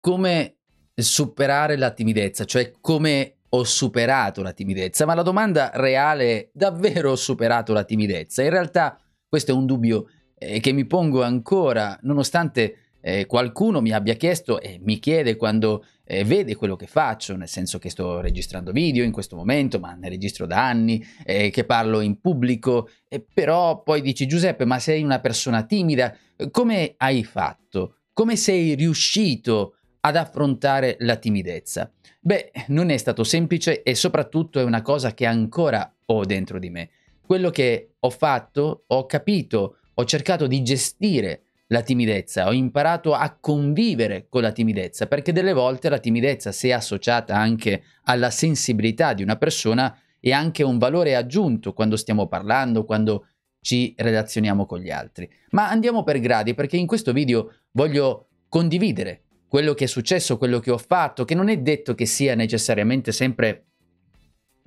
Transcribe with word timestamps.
Come 0.00 0.56
superare 0.94 1.76
la 1.76 1.90
timidezza, 1.90 2.44
cioè 2.44 2.72
come 2.80 3.36
ho 3.50 3.64
superato 3.64 4.42
la 4.42 4.52
timidezza, 4.52 5.04
ma 5.04 5.14
la 5.14 5.22
domanda 5.22 5.70
reale 5.74 6.24
è 6.24 6.48
davvero 6.52 7.10
ho 7.10 7.16
superato 7.16 7.72
la 7.72 7.84
timidezza? 7.84 8.42
In 8.42 8.50
realtà 8.50 8.98
questo 9.28 9.50
è 9.50 9.54
un 9.54 9.66
dubbio 9.66 10.06
eh, 10.38 10.60
che 10.60 10.72
mi 10.72 10.86
pongo 10.86 11.22
ancora, 11.22 11.98
nonostante 12.02 12.76
eh, 13.02 13.26
qualcuno 13.26 13.80
mi 13.80 13.92
abbia 13.92 14.14
chiesto 14.14 14.60
e 14.60 14.78
mi 14.82 14.98
chiede 14.98 15.36
quando 15.36 15.84
eh, 16.04 16.24
vede 16.24 16.54
quello 16.54 16.76
che 16.76 16.86
faccio, 16.86 17.36
nel 17.36 17.48
senso 17.48 17.78
che 17.78 17.90
sto 17.90 18.20
registrando 18.20 18.72
video 18.72 19.04
in 19.04 19.12
questo 19.12 19.36
momento, 19.36 19.78
ma 19.78 19.94
ne 19.94 20.08
registro 20.08 20.46
da 20.46 20.66
anni, 20.66 21.04
eh, 21.24 21.50
che 21.50 21.64
parlo 21.64 22.00
in 22.00 22.20
pubblico, 22.20 22.88
però 23.32 23.82
poi 23.82 24.00
dici 24.00 24.26
Giuseppe, 24.26 24.64
ma 24.64 24.78
sei 24.78 25.02
una 25.02 25.20
persona 25.20 25.64
timida, 25.64 26.16
come 26.50 26.94
hai 26.96 27.22
fatto? 27.24 27.96
Come 28.12 28.36
sei 28.36 28.74
riuscito 28.74 29.76
ad 30.00 30.16
affrontare 30.16 30.96
la 31.00 31.16
timidezza? 31.16 31.90
Beh, 32.20 32.50
non 32.68 32.90
è 32.90 32.96
stato 32.96 33.24
semplice 33.24 33.82
e 33.82 33.94
soprattutto 33.94 34.60
è 34.60 34.62
una 34.62 34.82
cosa 34.82 35.14
che 35.14 35.26
ancora 35.26 35.94
ho 36.06 36.24
dentro 36.24 36.58
di 36.58 36.70
me. 36.70 36.90
Quello 37.24 37.50
che 37.50 37.94
ho 37.98 38.10
fatto, 38.10 38.84
ho 38.86 39.06
capito, 39.06 39.76
ho 39.94 40.04
cercato 40.04 40.46
di 40.46 40.62
gestire 40.62 41.42
la 41.68 41.82
timidezza, 41.82 42.48
ho 42.48 42.52
imparato 42.52 43.14
a 43.14 43.36
convivere 43.38 44.26
con 44.28 44.42
la 44.42 44.50
timidezza, 44.50 45.06
perché 45.06 45.32
delle 45.32 45.52
volte 45.52 45.88
la 45.88 45.98
timidezza, 45.98 46.50
se 46.50 46.72
associata 46.72 47.36
anche 47.36 47.84
alla 48.04 48.30
sensibilità 48.30 49.14
di 49.14 49.22
una 49.22 49.36
persona, 49.36 49.96
è 50.18 50.32
anche 50.32 50.64
un 50.64 50.78
valore 50.78 51.14
aggiunto 51.14 51.72
quando 51.72 51.96
stiamo 51.96 52.26
parlando, 52.26 52.84
quando 52.84 53.26
ci 53.60 53.94
relazioniamo 53.96 54.66
con 54.66 54.80
gli 54.80 54.90
altri. 54.90 55.30
Ma 55.50 55.68
andiamo 55.70 56.02
per 56.02 56.18
gradi, 56.18 56.54
perché 56.54 56.76
in 56.76 56.86
questo 56.86 57.12
video 57.12 57.52
voglio 57.70 58.28
condividere 58.48 59.26
quello 59.50 59.74
che 59.74 59.86
è 59.86 59.88
successo, 59.88 60.38
quello 60.38 60.60
che 60.60 60.70
ho 60.70 60.78
fatto, 60.78 61.24
che 61.24 61.34
non 61.34 61.48
è 61.48 61.58
detto 61.58 61.96
che 61.96 62.06
sia 62.06 62.36
necessariamente 62.36 63.10
sempre 63.10 63.64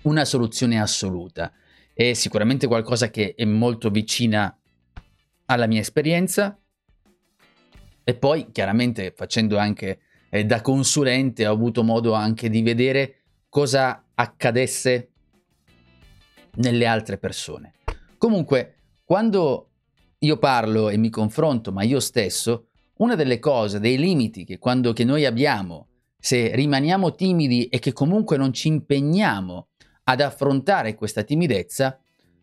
una 0.01 0.25
soluzione 0.25 0.77
assoluta. 0.77 1.53
È 1.93 2.11
sicuramente 2.11 2.67
qualcosa 2.67 3.09
che 3.09 3.33
è 3.33 3.45
molto 3.45 3.89
vicina 3.89 4.59
alla 5.45 5.67
mia 5.67 5.79
esperienza, 5.79 6.59
e 8.03 8.13
poi, 8.15 8.51
chiaramente, 8.51 9.13
facendo 9.15 9.57
anche 9.57 10.01
eh, 10.29 10.43
da 10.43 10.59
consulente, 10.59 11.47
ho 11.47 11.53
avuto 11.53 11.81
modo 11.81 12.11
anche 12.11 12.49
di 12.49 12.61
vedere 12.61 13.21
cosa 13.47 14.07
accadesse 14.13 15.11
nelle 16.55 16.85
altre 16.85 17.17
persone. 17.17 17.75
Comunque, 18.17 18.79
quando 19.05 19.69
io 20.19 20.37
parlo 20.39 20.89
e 20.89 20.97
mi 20.97 21.09
confronto, 21.09 21.71
ma 21.71 21.83
io 21.83 22.01
stesso, 22.01 22.67
una 22.97 23.15
delle 23.15 23.39
cose, 23.39 23.79
dei 23.79 23.97
limiti 23.97 24.43
che, 24.43 24.57
quando, 24.57 24.93
che 24.93 25.03
noi 25.03 25.25
abbiamo, 25.25 25.87
se 26.19 26.55
rimaniamo 26.55 27.15
timidi 27.15 27.67
e 27.67 27.79
che 27.79 27.93
comunque 27.93 28.37
non 28.37 28.53
ci 28.53 28.67
impegniamo 28.67 29.67
ad 30.03 30.21
affrontare 30.21 30.95
questa 30.95 31.23
timidezza, 31.23 31.99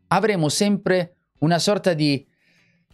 avremo 0.09 0.49
sempre 0.49 1.17
una 1.41 1.59
sorta 1.59 1.95
di 1.95 2.27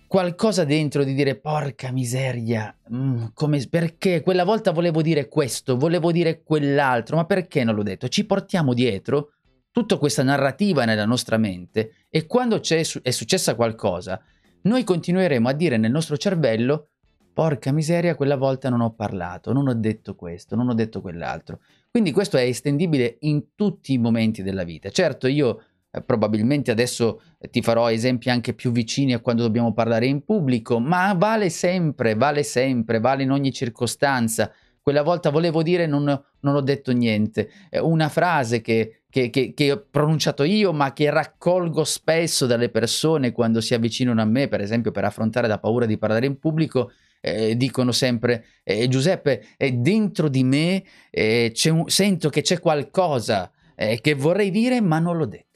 qualcosa 0.07 0.65
dentro 0.65 1.03
di 1.03 1.15
dire 1.15 1.37
porca 1.37 1.91
miseria, 1.91 2.75
mm, 2.93 3.27
come, 3.35 3.67
perché 3.69 4.21
quella 4.21 4.45
volta 4.45 4.71
volevo 4.71 5.03
dire 5.03 5.29
questo, 5.29 5.77
volevo 5.77 6.13
dire 6.13 6.43
quell'altro, 6.43 7.17
ma 7.17 7.25
perché 7.25 7.65
non 7.65 7.75
l'ho 7.75 7.83
detto? 7.83 8.09
Ci 8.09 8.25
portiamo 8.25 8.73
dietro 8.73 9.33
tutta 9.73 9.99
questa 9.99 10.23
narrativa 10.23 10.85
nella 10.85 11.05
nostra 11.05 11.37
mente 11.37 12.07
e 12.09 12.27
quando 12.27 12.61
è 12.63 13.11
successa 13.11 13.55
qualcosa, 13.55 14.21
noi 14.63 14.85
continueremo 14.85 15.49
a 15.49 15.53
dire 15.53 15.77
nel 15.77 15.91
nostro 15.91 16.17
cervello 16.17 16.91
porca 17.37 17.71
miseria, 17.71 18.15
quella 18.15 18.39
volta 18.39 18.71
non 18.71 18.81
ho 18.81 18.95
parlato, 18.95 19.53
non 19.53 19.69
ho 19.69 19.75
detto 19.75 20.15
questo, 20.15 20.57
non 20.57 20.71
ho 20.71 20.75
detto 20.75 21.03
quell'altro. 21.03 21.59
Quindi 21.91 22.11
questo 22.11 22.39
è 22.39 22.45
estendibile 22.45 23.19
in 23.21 23.49
tutti 23.55 23.93
i 23.93 23.99
momenti 23.99 24.43
della 24.43 24.65
vita. 24.65 24.89
Certo, 24.89 25.27
io 25.27 25.63
eh, 25.91 26.01
probabilmente 26.01 26.71
adesso 26.71 27.21
eh, 27.39 27.51
ti 27.51 27.61
farò 27.61 27.91
esempi 27.91 28.31
anche 28.31 28.55
più 28.55 28.73
vicini 28.73 29.13
a 29.13 29.19
quando 29.19 29.43
dobbiamo 29.43 29.75
parlare 29.75 30.07
in 30.07 30.25
pubblico, 30.25 30.81
ma 30.81 31.13
vale 31.13 31.51
sempre, 31.51 32.15
vale 32.15 32.43
sempre, 32.43 33.01
vale 33.01 33.25
in 33.25 33.31
ogni 33.31 33.53
circostanza. 33.53 34.51
Quella 34.81 35.03
volta 35.03 35.29
volevo 35.29 35.63
dire 35.63 35.87
non, 35.87 36.05
non 36.05 36.55
ho 36.55 36.63
detto 36.63 36.93
niente. 36.93 37.51
Una 37.83 38.09
frase 38.09 38.63
che, 38.63 39.03
che, 39.11 39.29
che, 39.29 39.53
che, 39.53 39.73
ho 39.73 39.87
pronunciato 39.91 40.43
io, 40.43 40.73
ma 40.73 40.95
che 40.95 41.11
raccolgo 41.11 41.85
spesso 41.85 42.47
dalle 42.47 42.71
persone 42.71 43.33
quando 43.33 43.61
si 43.61 43.75
avvicinano 43.75 44.23
a 44.23 44.25
me, 44.25 44.49
per 44.49 44.63
esempio 44.63 44.91
per 44.91 45.05
affrontare 45.05 45.49
la 45.49 45.59
paura 45.59 45.85
di 45.85 45.99
parlare 45.99 46.25
in 46.25 46.39
pubblico, 46.39 46.93
eh, 47.27 47.57
dicono 47.57 47.93
sempre 47.93 48.45
eh, 48.63 48.89
Giuseppe, 48.89 49.47
eh, 49.57 49.73
dentro 49.73 50.29
di 50.29 50.45
me 50.45 50.85
un, 51.11 51.85
sento 51.89 52.29
che 52.29 52.43
c'è 52.43 52.61
qualcosa 52.61 53.51
che 53.77 54.15
vorrei 54.15 54.51
dire, 54.51 54.81
ma 54.81 54.99
non 54.99 55.19
l'ho 55.19 55.27
detto 55.27 55.47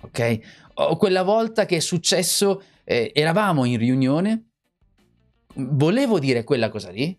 ok? 0.00 0.38
O 0.74 0.96
quella 0.96 1.22
volta 1.22 1.66
che 1.66 1.76
è 1.76 1.80
successo, 1.80 2.62
eh, 2.84 3.10
eravamo 3.14 3.64
in 3.64 3.78
riunione, 3.78 4.50
volevo 5.54 6.18
dire 6.18 6.44
quella 6.44 6.68
cosa 6.68 6.90
lì, 6.90 7.18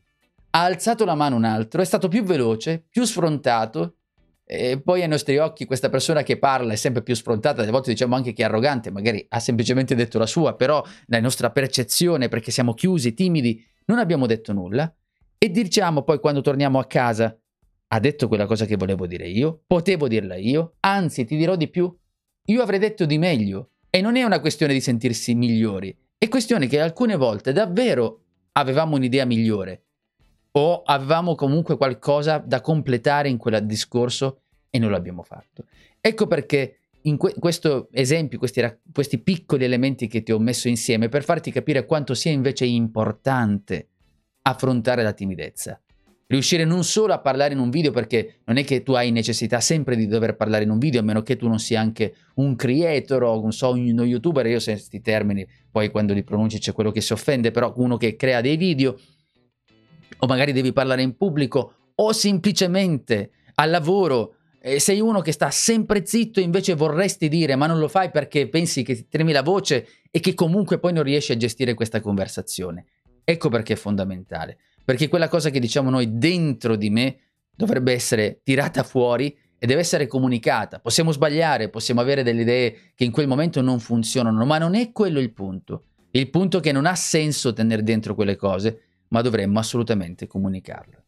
ha 0.51 0.63
alzato 0.63 1.05
la 1.05 1.15
mano 1.15 1.35
un 1.35 1.43
altro, 1.43 1.81
è 1.81 1.85
stato 1.85 2.07
più 2.07 2.23
veloce, 2.23 2.85
più 2.89 3.03
sfrontato, 3.03 3.97
e 4.51 4.81
poi 4.81 5.03
ai 5.03 5.07
nostri 5.07 5.37
occhi 5.37 5.65
questa 5.65 5.89
persona 5.89 6.23
che 6.23 6.39
parla 6.39 6.73
è 6.73 6.75
sempre 6.75 7.03
più 7.03 7.13
sfrontata, 7.13 7.61
a 7.61 7.69
volte 7.69 7.91
diciamo 7.91 8.15
anche 8.15 8.33
che 8.33 8.41
è 8.41 8.45
arrogante, 8.45 8.89
magari 8.89 9.23
ha 9.29 9.39
semplicemente 9.39 9.93
detto 9.93 10.17
la 10.17 10.25
sua, 10.25 10.55
però 10.55 10.83
la 11.05 11.19
nostra 11.19 11.51
percezione, 11.51 12.29
perché 12.29 12.49
siamo 12.49 12.73
chiusi, 12.73 13.13
timidi, 13.13 13.63
non 13.85 13.99
abbiamo 13.99 14.25
detto 14.25 14.51
nulla, 14.51 14.91
e 15.37 15.51
diciamo 15.51 16.01
poi 16.01 16.19
quando 16.19 16.41
torniamo 16.41 16.79
a 16.79 16.87
casa, 16.87 17.39
ha 17.89 17.99
detto 17.99 18.27
quella 18.27 18.47
cosa 18.47 18.65
che 18.65 18.75
volevo 18.75 19.05
dire 19.05 19.27
io, 19.27 19.61
potevo 19.67 20.07
dirla 20.07 20.35
io, 20.35 20.77
anzi 20.79 21.25
ti 21.25 21.37
dirò 21.37 21.55
di 21.55 21.69
più, 21.69 21.95
io 22.45 22.61
avrei 22.63 22.79
detto 22.79 23.05
di 23.05 23.19
meglio. 23.19 23.73
E 23.91 24.01
non 24.01 24.15
è 24.15 24.23
una 24.23 24.39
questione 24.39 24.73
di 24.73 24.81
sentirsi 24.81 25.35
migliori, 25.35 25.95
è 26.17 26.27
questione 26.27 26.65
che 26.65 26.79
alcune 26.79 27.15
volte 27.15 27.53
davvero 27.53 28.23
avevamo 28.53 28.95
un'idea 28.95 29.25
migliore 29.25 29.88
o 30.51 30.81
avevamo 30.83 31.35
comunque 31.35 31.77
qualcosa 31.77 32.37
da 32.37 32.61
completare 32.61 33.29
in 33.29 33.37
quel 33.37 33.65
discorso 33.65 34.41
e 34.69 34.79
non 34.79 34.91
l'abbiamo 34.91 35.23
fatto. 35.23 35.65
Ecco 36.01 36.27
perché 36.27 36.79
in 37.03 37.17
que- 37.17 37.35
questo 37.39 37.87
esempio, 37.91 38.37
questi, 38.37 38.61
ra- 38.61 38.77
questi 38.91 39.19
piccoli 39.19 39.63
elementi 39.63 40.07
che 40.07 40.23
ti 40.23 40.31
ho 40.31 40.39
messo 40.39 40.67
insieme 40.67 41.09
per 41.09 41.23
farti 41.23 41.51
capire 41.51 41.85
quanto 41.85 42.13
sia 42.13 42.31
invece 42.31 42.65
importante 42.65 43.87
affrontare 44.41 45.03
la 45.03 45.13
timidezza 45.13 45.79
riuscire 46.29 46.63
non 46.63 46.83
solo 46.83 47.13
a 47.13 47.19
parlare 47.19 47.53
in 47.53 47.59
un 47.59 47.69
video 47.69 47.91
perché 47.91 48.41
non 48.45 48.57
è 48.57 48.63
che 48.63 48.83
tu 48.83 48.93
hai 48.93 49.11
necessità 49.11 49.59
sempre 49.59 49.95
di 49.95 50.07
dover 50.07 50.35
parlare 50.35 50.63
in 50.63 50.69
un 50.69 50.77
video 50.77 51.01
a 51.01 51.03
meno 51.03 51.23
che 51.23 51.35
tu 51.35 51.47
non 51.47 51.59
sia 51.59 51.79
anche 51.79 52.13
un 52.35 52.55
creator 52.55 53.23
o 53.23 53.41
non 53.41 53.51
so 53.51 53.71
uno 53.71 54.03
youtuber 54.03 54.45
io 54.45 54.59
se 54.59 54.73
questi 54.73 55.01
termini 55.01 55.45
poi 55.71 55.89
quando 55.89 56.13
li 56.13 56.23
pronunci 56.23 56.59
c'è 56.59 56.71
quello 56.71 56.91
che 56.91 57.01
si 57.01 57.13
offende 57.13 57.49
però 57.49 57.73
uno 57.77 57.97
che 57.97 58.15
crea 58.15 58.41
dei 58.41 58.57
video 58.57 58.99
o 60.17 60.27
magari 60.27 60.51
devi 60.51 60.73
parlare 60.73 61.01
in 61.01 61.15
pubblico 61.15 61.73
o 61.95 62.11
semplicemente 62.11 63.31
al 63.55 63.69
lavoro 63.69 64.35
eh, 64.61 64.79
sei 64.79 64.99
uno 64.99 65.21
che 65.21 65.31
sta 65.31 65.51
sempre 65.51 66.05
zitto 66.05 66.39
e 66.39 66.43
invece 66.43 66.73
vorresti 66.73 67.29
dire 67.29 67.55
ma 67.55 67.67
non 67.67 67.79
lo 67.79 67.87
fai 67.87 68.11
perché 68.11 68.49
pensi 68.49 68.83
che 68.83 68.95
ti 68.95 69.07
tremi 69.07 69.31
la 69.31 69.43
voce 69.43 69.87
e 70.11 70.19
che 70.19 70.33
comunque 70.33 70.79
poi 70.79 70.93
non 70.93 71.03
riesci 71.03 71.31
a 71.31 71.37
gestire 71.37 71.73
questa 71.73 72.01
conversazione 72.01 72.85
ecco 73.23 73.49
perché 73.49 73.73
è 73.73 73.77
fondamentale 73.77 74.57
perché 74.83 75.07
quella 75.07 75.27
cosa 75.27 75.49
che 75.49 75.59
diciamo 75.59 75.89
noi 75.89 76.17
dentro 76.17 76.75
di 76.75 76.89
me 76.89 77.17
dovrebbe 77.55 77.93
essere 77.93 78.41
tirata 78.43 78.83
fuori 78.83 79.37
e 79.59 79.67
deve 79.67 79.81
essere 79.81 80.07
comunicata. 80.07 80.79
Possiamo 80.79 81.11
sbagliare, 81.11 81.69
possiamo 81.69 81.99
avere 81.99 82.23
delle 82.23 82.41
idee 82.41 82.75
che 82.95 83.03
in 83.03 83.11
quel 83.11 83.27
momento 83.27 83.61
non 83.61 83.79
funzionano, 83.79 84.45
ma 84.45 84.57
non 84.57 84.73
è 84.73 84.91
quello 84.91 85.19
il 85.19 85.33
punto. 85.33 85.83
Il 86.11 86.29
punto 86.29 86.57
è 86.57 86.61
che 86.61 86.71
non 86.71 86.85
ha 86.85 86.95
senso 86.95 87.53
tenere 87.53 87.83
dentro 87.83 88.15
quelle 88.15 88.37
cose, 88.37 88.85
ma 89.09 89.21
dovremmo 89.21 89.59
assolutamente 89.59 90.27
comunicarle. 90.27 91.03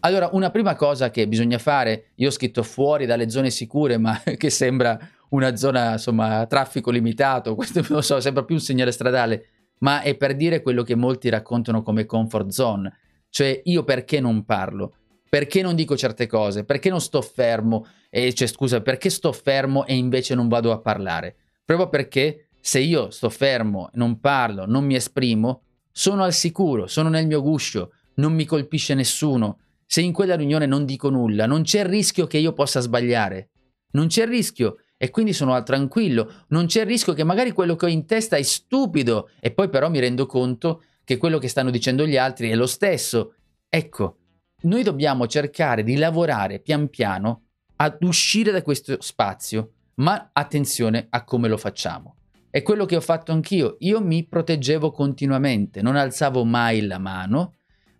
Allora, 0.00 0.30
una 0.32 0.50
prima 0.50 0.74
cosa 0.74 1.10
che 1.10 1.28
bisogna 1.28 1.58
fare, 1.58 2.10
io 2.16 2.28
ho 2.28 2.32
scritto 2.32 2.62
fuori 2.62 3.06
dalle 3.06 3.30
zone 3.30 3.50
sicure, 3.50 3.98
ma 3.98 4.20
che 4.36 4.50
sembra 4.50 4.98
una 5.30 5.54
zona, 5.56 5.92
insomma, 5.92 6.40
a 6.40 6.46
traffico 6.46 6.90
limitato, 6.90 7.54
questo 7.56 7.80
non 7.80 7.88
lo 7.90 8.00
so, 8.00 8.20
sembra 8.20 8.44
più 8.44 8.56
un 8.56 8.60
segnale 8.60 8.90
stradale, 8.90 9.46
ma 9.78 10.02
è 10.02 10.16
per 10.16 10.34
dire 10.34 10.60
quello 10.60 10.82
che 10.82 10.94
molti 10.94 11.28
raccontano 11.28 11.82
come 11.82 12.04
comfort 12.04 12.48
zone, 12.48 12.98
Cioè 13.28 13.60
io 13.64 13.84
perché 13.84 14.20
non 14.20 14.44
parlo? 14.44 14.94
Perché 15.28 15.62
non 15.62 15.74
dico 15.74 15.96
certe 15.96 16.26
cose? 16.26 16.64
Perché 16.64 16.90
non 16.90 17.00
sto 17.00 17.22
fermo? 17.22 17.86
E, 18.10 18.34
cioè, 18.34 18.46
scusa, 18.46 18.82
perché 18.82 19.08
sto 19.08 19.32
fermo 19.32 19.86
e 19.86 19.94
invece 19.94 20.34
non 20.34 20.48
vado 20.48 20.72
a 20.72 20.80
parlare? 20.80 21.36
Proprio 21.64 21.88
perché 21.88 22.48
se 22.60 22.80
io 22.80 23.10
sto 23.10 23.30
fermo, 23.30 23.88
non 23.94 24.20
parlo, 24.20 24.66
non 24.66 24.84
mi 24.84 24.94
esprimo, 24.94 25.62
sono 25.92 26.24
al 26.24 26.32
sicuro, 26.32 26.86
sono 26.86 27.08
nel 27.08 27.26
mio 27.26 27.42
guscio, 27.42 27.92
non 28.14 28.32
mi 28.32 28.44
colpisce 28.44 28.94
nessuno. 28.94 29.58
Se 29.86 30.00
in 30.00 30.12
quella 30.12 30.36
riunione 30.36 30.66
non 30.66 30.84
dico 30.86 31.10
nulla, 31.10 31.46
non 31.46 31.62
c'è 31.62 31.80
il 31.80 31.86
rischio 31.86 32.26
che 32.26 32.38
io 32.38 32.52
possa 32.54 32.80
sbagliare. 32.80 33.50
Non 33.92 34.06
c'è 34.06 34.22
il 34.22 34.28
rischio 34.28 34.78
e 34.96 35.10
quindi 35.10 35.32
sono 35.32 35.62
tranquillo. 35.62 36.44
Non 36.48 36.66
c'è 36.66 36.80
il 36.80 36.86
rischio 36.86 37.12
che 37.12 37.24
magari 37.24 37.52
quello 37.52 37.76
che 37.76 37.84
ho 37.84 37.88
in 37.88 38.06
testa 38.06 38.36
è 38.36 38.42
stupido 38.42 39.30
e 39.38 39.52
poi 39.52 39.68
però 39.68 39.90
mi 39.90 40.00
rendo 40.00 40.24
conto 40.24 40.82
che 41.04 41.18
quello 41.18 41.38
che 41.38 41.48
stanno 41.48 41.70
dicendo 41.70 42.06
gli 42.06 42.16
altri 42.16 42.48
è 42.48 42.54
lo 42.54 42.66
stesso. 42.66 43.34
Ecco, 43.68 44.16
noi 44.62 44.82
dobbiamo 44.82 45.26
cercare 45.26 45.82
di 45.82 45.96
lavorare 45.96 46.60
pian 46.60 46.88
piano 46.88 47.48
ad 47.76 47.98
uscire 48.02 48.50
da 48.50 48.62
questo 48.62 48.96
spazio, 49.00 49.72
ma 49.96 50.30
attenzione 50.32 51.06
a 51.10 51.24
come 51.24 51.48
lo 51.48 51.58
facciamo. 51.58 52.16
È 52.52 52.60
quello 52.60 52.84
che 52.84 52.96
ho 52.96 53.00
fatto 53.00 53.32
anch'io. 53.32 53.76
Io 53.78 54.02
mi 54.02 54.26
proteggevo 54.26 54.90
continuamente, 54.90 55.80
non 55.80 55.96
alzavo 55.96 56.44
mai 56.44 56.82
la 56.82 56.98
mano, 56.98 57.54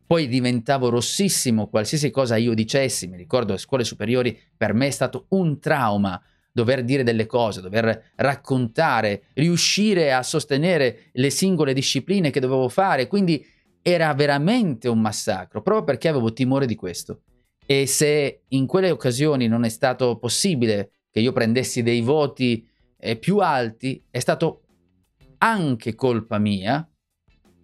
poi 0.07 0.29
diventavo 0.29 0.91
rossissimo 0.91 1.69
qualsiasi 1.69 2.11
cosa 2.11 2.37
io 2.37 2.53
dicessi. 2.53 3.07
Mi 3.07 3.17
ricordo 3.17 3.53
alle 3.53 3.61
scuole 3.61 3.83
superiori, 3.83 4.39
per 4.55 4.75
me 4.75 4.89
è 4.89 4.91
stato 4.91 5.25
un 5.31 5.59
trauma 5.59 6.23
dover 6.53 6.85
dire 6.85 7.03
delle 7.03 7.25
cose, 7.25 7.63
dover 7.63 8.11
raccontare, 8.17 9.23
riuscire 9.33 10.13
a 10.13 10.23
sostenere 10.23 11.05
le 11.13 11.31
singole 11.31 11.73
discipline 11.73 12.29
che 12.29 12.41
dovevo 12.41 12.69
fare. 12.69 13.07
Quindi 13.07 13.43
era 13.81 14.13
veramente 14.13 14.87
un 14.87 15.01
massacro, 15.01 15.63
proprio 15.63 15.85
perché 15.85 16.09
avevo 16.09 16.35
timore 16.35 16.67
di 16.67 16.75
questo. 16.75 17.23
E 17.65 17.87
se 17.87 18.43
in 18.49 18.67
quelle 18.67 18.91
occasioni 18.91 19.49
non 19.49 19.65
è 19.65 19.71
stato 19.71 20.19
possibile 20.19 20.91
che 21.11 21.21
io 21.21 21.33
prendessi 21.33 21.83
dei 21.83 22.03
voti 22.03 22.69
eh, 23.05 23.17
più 23.17 23.39
alti, 23.39 24.01
è 24.11 24.21
stato 24.21 24.63
anche 25.39 25.97
colpa 25.97 26.39
mia, 26.39 26.89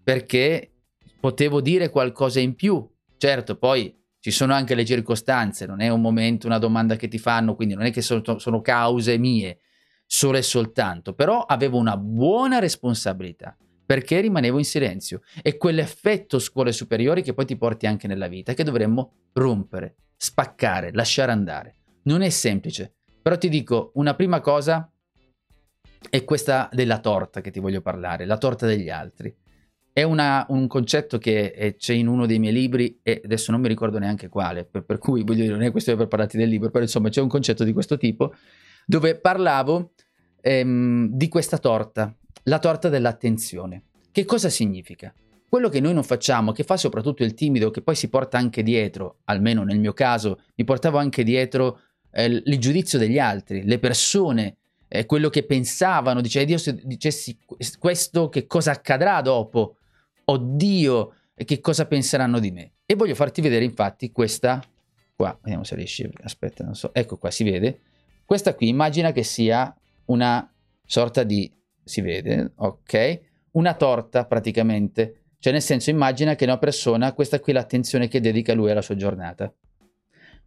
perché 0.03 0.73
potevo 1.21 1.61
dire 1.61 1.91
qualcosa 1.91 2.41
in 2.41 2.57
più. 2.57 2.85
Certo, 3.17 3.57
poi 3.57 3.97
ci 4.19 4.33
sono 4.33 4.53
anche 4.53 4.75
le 4.75 4.85
circostanze, 4.85 5.65
non 5.65 5.81
è 5.81 5.89
un 5.91 6.01
momento, 6.01 6.49
una 6.49 6.59
domanda 6.59 6.97
che 6.97 7.07
ti 7.07 7.19
fanno, 7.19 7.55
quindi 7.55 7.75
non 7.75 7.85
è 7.85 7.93
che 7.93 8.03
sono, 8.03 8.39
sono 8.39 8.61
cause 8.61 9.17
mie, 9.17 9.61
solo 10.05 10.39
e 10.39 10.43
soltanto, 10.43 11.15
però 11.15 11.43
avevo 11.43 11.79
una 11.79 11.97
buona 11.97 12.59
responsabilità 12.59 13.57
perché 13.87 14.21
rimanevo 14.21 14.59
in 14.59 14.65
silenzio. 14.65 15.23
E 15.41 15.57
quell'effetto 15.57 16.41
scuole 16.41 16.73
superiori 16.73 17.23
che 17.23 17.33
poi 17.33 17.47
ti 17.47 17.57
porti 17.57 17.87
anche 17.87 18.09
nella 18.09 18.27
vita, 18.27 18.55
che 18.55 18.65
dovremmo 18.65 19.13
rompere, 19.35 19.95
spaccare, 20.17 20.91
lasciare 20.93 21.31
andare. 21.31 21.77
Non 22.03 22.23
è 22.23 22.29
semplice, 22.29 22.97
però 23.23 23.39
ti 23.39 23.49
dico 23.49 23.93
una 23.95 24.15
prima 24.15 24.41
cosa 24.41 24.91
è 26.11 26.25
questa 26.25 26.69
della 26.73 27.01
torta 27.01 27.41
che 27.41 27.51
ti 27.51 27.61
voglio 27.61 27.81
parlare, 27.81 28.25
la 28.25 28.39
torta 28.39 28.67
degli 28.67 28.91
altri. 28.91 29.35
È 29.93 30.03
una, 30.05 30.47
un 30.51 30.69
concetto 30.69 31.19
che 31.19 31.75
c'è 31.77 31.93
in 31.93 32.07
uno 32.07 32.25
dei 32.27 32.39
miei 32.39 32.53
libri 32.53 33.01
e 33.03 33.21
adesso 33.25 33.51
non 33.51 33.61
mi 33.61 33.69
ricordo 33.69 33.99
neanche 33.99 34.29
quale, 34.29 34.65
per, 34.65 34.85
per 34.85 34.99
cui 34.99 35.25
voglio 35.25 35.43
dire, 35.43 35.55
non 35.55 35.63
è 35.63 35.73
questione 35.73 35.99
per 35.99 36.07
parlarti 36.07 36.37
del 36.37 36.49
libro, 36.49 36.71
però 36.71 36.85
insomma 36.85 37.09
c'è 37.09 37.21
un 37.21 37.29
concetto 37.29 37.65
di 37.65 37.73
questo 37.73 37.97
tipo 37.97 38.33
dove 38.87 39.19
parlavo 39.19 39.93
ehm, 40.41 41.09
di 41.11 41.29
questa 41.29 41.59
torta 41.59 42.15
la 42.45 42.59
torta 42.59 42.89
dell'attenzione. 42.89 43.85
Che 44.11 44.25
cosa 44.25 44.49
significa? 44.49 45.13
Quello 45.49 45.69
che 45.69 45.81
noi 45.81 45.95
non 45.95 46.05
facciamo, 46.05 46.53
che 46.53 46.63
fa 46.63 46.77
soprattutto 46.77 47.25
il 47.25 47.35
timido, 47.35 47.71
che 47.71 47.83
poi 47.83 47.95
si 47.95 48.09
porta 48.09 48.39
anche 48.39 48.63
dietro, 48.63 49.19
almeno 49.25 49.63
nel 49.65 49.79
mio 49.79 49.93
caso, 49.93 50.41
mi 50.57 50.65
portavo 50.65 50.99
anche 50.99 51.25
dietro 51.25 51.81
eh, 52.11 52.27
il 52.27 52.59
giudizio 52.59 52.99
degli 52.99 53.19
altri, 53.19 53.65
le 53.65 53.79
persone, 53.79 54.58
eh, 54.89 55.07
quello 55.07 55.29
che 55.29 55.45
pensavano, 55.45 56.21
dice 56.21 56.45
Dio 56.45 56.59
se 56.59 56.81
dicessi 56.83 57.39
questo 57.79 58.29
che 58.29 58.47
cosa 58.47 58.73
accadrà 58.73 59.21
dopo? 59.21 59.77
Oddio, 60.25 61.15
che 61.35 61.61
cosa 61.61 61.87
penseranno 61.87 62.39
di 62.39 62.51
me? 62.51 62.73
E 62.85 62.95
voglio 62.95 63.15
farti 63.15 63.41
vedere 63.41 63.65
infatti 63.65 64.11
questa 64.11 64.63
qua, 65.15 65.37
vediamo 65.43 65.65
se 65.65 65.75
riesci, 65.75 66.09
aspetta, 66.23 66.65
non 66.65 66.75
so, 66.75 66.93
ecco 66.95 67.17
qua 67.17 67.31
si 67.31 67.45
vede, 67.45 67.81
questa 68.25 68.55
qui 68.55 68.69
immagina 68.69 69.13
che 69.13 69.23
sia 69.23 69.75
una 70.07 70.53
sorta 70.85 71.23
di 71.23 71.53
si 71.83 72.01
vede, 72.01 72.53
ok? 72.57 73.21
Una 73.53 73.75
torta 73.75 74.27
praticamente. 74.27 75.23
Cioè 75.39 75.53
nel 75.53 75.63
senso 75.63 75.91
immagina 75.91 76.35
che 76.35 76.45
una 76.45 76.59
persona, 76.59 77.13
questa 77.15 77.41
qui 77.41 77.53
è 77.53 77.55
l'attenzione 77.55 78.09
che 78.09 78.21
dedica 78.21 78.53
lui 78.55 78.71
alla 78.71 78.83
sua 78.83 78.97
giornata. 78.97 79.53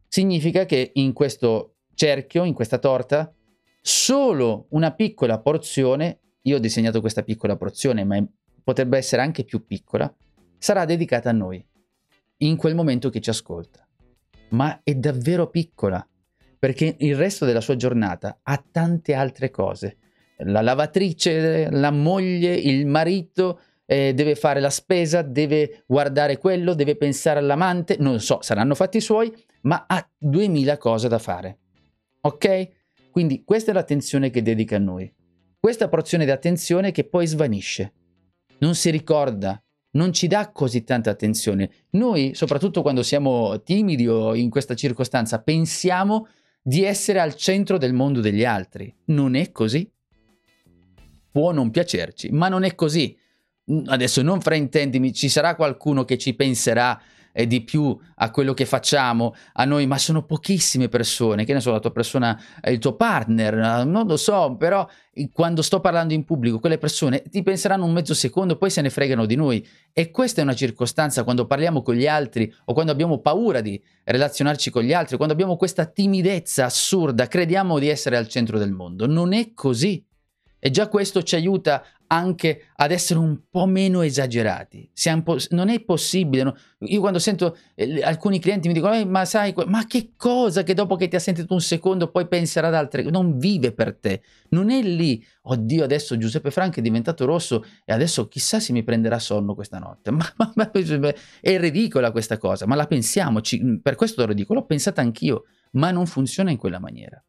Significa 0.07 0.65
che 0.65 0.91
in 0.93 1.13
questo 1.13 1.77
cerchio, 1.95 2.43
in 2.43 2.53
questa 2.53 2.77
torta, 2.77 3.33
solo 3.81 4.67
una 4.69 4.93
piccola 4.93 5.39
porzione, 5.39 6.19
io 6.43 6.57
ho 6.57 6.59
disegnato 6.59 7.01
questa 7.01 7.23
piccola 7.23 7.57
porzione, 7.57 8.03
ma 8.03 8.23
potrebbe 8.63 8.97
essere 8.97 9.21
anche 9.21 9.43
più 9.43 9.65
piccola, 9.65 10.13
sarà 10.57 10.85
dedicata 10.85 11.29
a 11.29 11.33
noi, 11.33 11.65
in 12.37 12.55
quel 12.55 12.75
momento 12.75 13.09
che 13.09 13.19
ci 13.19 13.29
ascolta. 13.29 13.85
Ma 14.49 14.81
è 14.83 14.93
davvero 14.95 15.49
piccola, 15.49 16.05
perché 16.59 16.95
il 16.99 17.15
resto 17.15 17.45
della 17.45 17.61
sua 17.61 17.75
giornata 17.75 18.39
ha 18.43 18.63
tante 18.71 19.13
altre 19.13 19.49
cose 19.49 19.97
la 20.43 20.61
lavatrice, 20.61 21.69
la 21.69 21.91
moglie, 21.91 22.53
il 22.53 22.87
marito, 22.87 23.59
eh, 23.85 24.13
deve 24.13 24.35
fare 24.35 24.59
la 24.59 24.69
spesa, 24.69 25.21
deve 25.21 25.83
guardare 25.85 26.37
quello, 26.37 26.73
deve 26.73 26.95
pensare 26.95 27.39
all'amante, 27.39 27.97
non 27.99 28.19
so, 28.19 28.39
saranno 28.41 28.75
fatti 28.75 28.99
suoi, 29.01 29.31
ma 29.61 29.85
ha 29.87 30.07
duemila 30.17 30.77
cose 30.77 31.07
da 31.07 31.19
fare. 31.19 31.57
Ok? 32.21 32.69
Quindi 33.11 33.43
questa 33.43 33.71
è 33.71 33.73
l'attenzione 33.73 34.29
che 34.29 34.41
dedica 34.41 34.77
a 34.77 34.79
noi. 34.79 35.11
Questa 35.59 35.89
porzione 35.89 36.25
di 36.25 36.31
attenzione 36.31 36.91
che 36.91 37.03
poi 37.03 37.27
svanisce. 37.27 37.93
Non 38.59 38.75
si 38.75 38.89
ricorda, 38.89 39.61
non 39.91 40.13
ci 40.13 40.27
dà 40.27 40.51
così 40.51 40.83
tanta 40.83 41.09
attenzione. 41.09 41.69
Noi, 41.91 42.33
soprattutto 42.33 42.81
quando 42.81 43.03
siamo 43.03 43.61
timidi 43.61 44.07
o 44.07 44.33
in 44.33 44.49
questa 44.49 44.75
circostanza, 44.75 45.41
pensiamo 45.41 46.27
di 46.61 46.83
essere 46.83 47.19
al 47.19 47.35
centro 47.35 47.77
del 47.77 47.93
mondo 47.93 48.21
degli 48.21 48.45
altri. 48.45 48.93
Non 49.05 49.35
è 49.35 49.51
così 49.51 49.87
può 51.31 51.51
non 51.51 51.71
piacerci, 51.71 52.29
ma 52.29 52.49
non 52.49 52.63
è 52.63 52.75
così. 52.75 53.17
Adesso 53.85 54.21
non 54.21 54.41
fraintendimi, 54.41 55.13
ci 55.13 55.29
sarà 55.29 55.55
qualcuno 55.55 56.03
che 56.03 56.17
ci 56.17 56.33
penserà 56.35 56.99
eh, 57.33 57.47
di 57.47 57.63
più 57.63 57.97
a 58.15 58.31
quello 58.31 58.53
che 58.53 58.65
facciamo 58.65 59.35
a 59.53 59.65
noi, 59.65 59.87
ma 59.87 59.97
sono 59.97 60.23
pochissime 60.23 60.89
persone, 60.89 61.45
che 61.45 61.53
ne 61.53 61.59
so, 61.59 61.71
la 61.71 61.79
tua 61.79 61.91
persona, 61.91 62.39
il 62.65 62.79
tuo 62.79 62.95
partner, 62.95 63.85
non 63.85 64.07
lo 64.07 64.17
so, 64.17 64.55
però 64.57 64.87
quando 65.33 65.61
sto 65.61 65.79
parlando 65.79 66.13
in 66.13 66.23
pubblico, 66.23 66.59
quelle 66.59 66.77
persone 66.77 67.23
ti 67.23 67.43
penseranno 67.43 67.85
un 67.85 67.91
mezzo 67.91 68.13
secondo, 68.13 68.57
poi 68.57 68.69
se 68.69 68.81
ne 68.81 68.89
fregano 68.89 69.25
di 69.25 69.35
noi. 69.35 69.65
E 69.91 70.09
questa 70.09 70.39
è 70.41 70.43
una 70.43 70.55
circostanza 70.55 71.23
quando 71.23 71.45
parliamo 71.45 71.81
con 71.81 71.95
gli 71.95 72.07
altri 72.07 72.53
o 72.65 72.73
quando 72.73 72.91
abbiamo 72.91 73.19
paura 73.19 73.59
di 73.61 73.81
relazionarci 74.05 74.69
con 74.69 74.83
gli 74.83 74.93
altri, 74.93 75.17
quando 75.17 75.33
abbiamo 75.33 75.57
questa 75.57 75.85
timidezza 75.85 76.65
assurda, 76.65 77.27
crediamo 77.27 77.77
di 77.77 77.89
essere 77.89 78.17
al 78.17 78.27
centro 78.27 78.57
del 78.57 78.71
mondo. 78.71 79.05
Non 79.05 79.33
è 79.33 79.53
così. 79.53 80.05
E 80.63 80.69
già 80.69 80.87
questo 80.87 81.23
ci 81.23 81.35
aiuta 81.35 81.83
anche 82.11 82.71
ad 82.75 82.91
essere 82.91 83.19
un 83.19 83.39
po' 83.49 83.65
meno 83.65 84.01
esagerati. 84.01 84.91
non 85.49 85.69
è 85.69 85.79
possibile. 85.81 86.43
No? 86.43 86.55
Io 86.79 86.99
quando 86.99 87.19
sento 87.19 87.57
eh, 87.73 88.03
alcuni 88.03 88.39
clienti 88.39 88.67
mi 88.67 88.73
dicono, 88.73 88.93
eh, 88.95 89.05
ma 89.05 89.23
sai, 89.23 89.53
ma 89.67 89.85
che 89.85 90.11
cosa 90.17 90.63
che 90.63 90.73
dopo 90.73 90.97
che 90.97 91.07
ti 91.07 91.15
ha 91.15 91.19
sentito 91.19 91.53
un 91.53 91.61
secondo 91.61 92.11
poi 92.11 92.27
penserà 92.27 92.67
ad 92.67 92.75
altre 92.75 93.03
cose? 93.03 93.13
Non 93.13 93.37
vive 93.37 93.73
per 93.73 93.95
te. 93.95 94.21
Non 94.49 94.69
è 94.69 94.81
lì, 94.81 95.25
oddio, 95.43 95.83
adesso 95.85 96.17
Giuseppe 96.17 96.51
Franco 96.51 96.79
è 96.79 96.81
diventato 96.81 97.23
rosso 97.25 97.63
e 97.85 97.93
adesso 97.93 98.27
chissà 98.27 98.59
se 98.59 98.73
mi 98.73 98.83
prenderà 98.83 99.17
sonno 99.17 99.55
questa 99.55 99.79
notte. 99.79 100.11
Ma, 100.21 100.29
ma, 100.37 100.51
ma 100.55 100.71
è 101.41 101.59
ridicola 101.59 102.11
questa 102.11 102.37
cosa, 102.37 102.67
ma 102.67 102.75
la 102.75 102.85
pensiamo, 102.85 103.39
per 103.81 103.95
questo 103.95 104.25
lo 104.25 104.33
dico, 104.33 104.53
l'ho 104.53 104.65
pensata 104.65 105.01
anch'io, 105.01 105.45
ma 105.71 105.91
non 105.91 106.05
funziona 106.05 106.51
in 106.51 106.57
quella 106.57 106.79
maniera. 106.79 107.23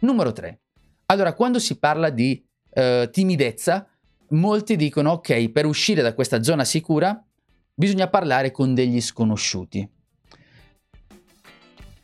Numero 0.00 0.32
3 0.32 0.58
allora, 1.06 1.34
quando 1.34 1.58
si 1.58 1.78
parla 1.78 2.08
di 2.10 2.42
eh, 2.74 3.08
timidezza, 3.10 3.88
molti 4.30 4.76
dicono, 4.76 5.12
ok, 5.12 5.50
per 5.50 5.66
uscire 5.66 6.02
da 6.02 6.14
questa 6.14 6.42
zona 6.42 6.64
sicura 6.64 7.24
bisogna 7.74 8.08
parlare 8.08 8.50
con 8.50 8.74
degli 8.74 9.00
sconosciuti. 9.00 9.88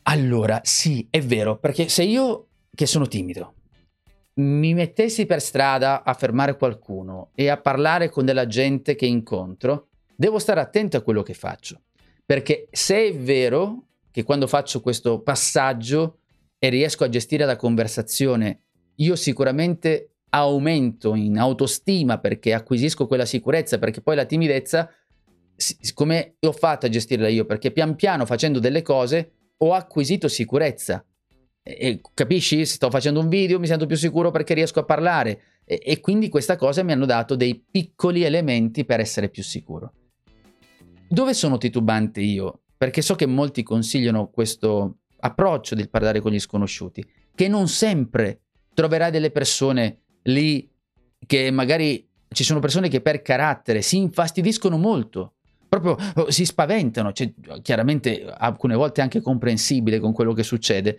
Allora, 0.04 0.60
sì, 0.64 1.06
è 1.10 1.20
vero, 1.20 1.58
perché 1.58 1.88
se 1.88 2.02
io, 2.02 2.48
che 2.74 2.86
sono 2.86 3.06
timido, 3.06 3.54
mi 4.34 4.74
mettessi 4.74 5.26
per 5.26 5.40
strada 5.40 6.02
a 6.02 6.14
fermare 6.14 6.56
qualcuno 6.56 7.30
e 7.34 7.48
a 7.48 7.60
parlare 7.60 8.08
con 8.08 8.24
della 8.24 8.46
gente 8.46 8.94
che 8.94 9.06
incontro, 9.06 9.88
devo 10.16 10.38
stare 10.38 10.60
attento 10.60 10.96
a 10.96 11.02
quello 11.02 11.22
che 11.22 11.34
faccio. 11.34 11.82
Perché 12.24 12.68
se 12.70 13.08
è 13.08 13.14
vero 13.14 13.84
che 14.10 14.22
quando 14.22 14.46
faccio 14.46 14.80
questo 14.80 15.20
passaggio 15.20 16.18
e 16.58 16.68
riesco 16.68 17.04
a 17.04 17.08
gestire 17.08 17.44
la 17.44 17.56
conversazione 17.56 18.62
io 18.96 19.16
sicuramente 19.16 20.10
aumento 20.30 21.14
in 21.14 21.38
autostima 21.38 22.18
perché 22.18 22.54
acquisisco 22.54 23.06
quella 23.06 23.24
sicurezza, 23.24 23.78
perché 23.78 24.00
poi 24.00 24.16
la 24.16 24.24
timidezza 24.24 24.90
come 25.92 26.36
ho 26.40 26.52
fatto 26.52 26.86
a 26.86 26.88
gestirla 26.88 27.28
io? 27.28 27.44
Perché 27.44 27.70
pian 27.70 27.94
piano 27.94 28.24
facendo 28.24 28.58
delle 28.58 28.82
cose 28.82 29.32
ho 29.58 29.74
acquisito 29.74 30.28
sicurezza. 30.28 31.04
E, 31.62 31.76
e, 31.78 32.00
capisci? 32.14 32.64
Sto 32.64 32.90
facendo 32.90 33.20
un 33.20 33.28
video 33.28 33.58
mi 33.58 33.66
sento 33.66 33.86
più 33.86 33.96
sicuro 33.96 34.30
perché 34.30 34.54
riesco 34.54 34.80
a 34.80 34.84
parlare. 34.84 35.42
E, 35.64 35.80
e 35.84 36.00
quindi 36.00 36.28
questa 36.28 36.56
cosa 36.56 36.82
mi 36.82 36.92
hanno 36.92 37.06
dato 37.06 37.36
dei 37.36 37.62
piccoli 37.70 38.24
elementi 38.24 38.84
per 38.84 39.00
essere 39.00 39.28
più 39.28 39.42
sicuro. 39.42 39.92
Dove 41.08 41.34
sono 41.34 41.58
titubante 41.58 42.20
io? 42.20 42.62
Perché 42.76 43.02
so 43.02 43.14
che 43.14 43.26
molti 43.26 43.62
consigliano 43.62 44.30
questo 44.30 45.00
approccio 45.18 45.74
del 45.74 45.90
parlare 45.90 46.20
con 46.20 46.32
gli 46.32 46.38
sconosciuti, 46.38 47.04
che 47.34 47.48
non 47.48 47.68
sempre 47.68 48.40
troverai 48.72 49.10
delle 49.10 49.30
persone 49.30 49.99
lì 50.22 50.68
che 51.26 51.50
magari 51.50 52.06
ci 52.32 52.44
sono 52.44 52.60
persone 52.60 52.88
che 52.88 53.00
per 53.00 53.22
carattere 53.22 53.82
si 53.82 53.96
infastidiscono 53.96 54.76
molto, 54.76 55.34
proprio 55.68 55.96
oh, 56.14 56.30
si 56.30 56.44
spaventano, 56.44 57.12
cioè, 57.12 57.32
chiaramente 57.62 58.24
alcune 58.24 58.74
volte 58.74 59.00
anche 59.00 59.20
comprensibile 59.20 59.98
con 59.98 60.12
quello 60.12 60.32
che 60.32 60.42
succede. 60.42 60.98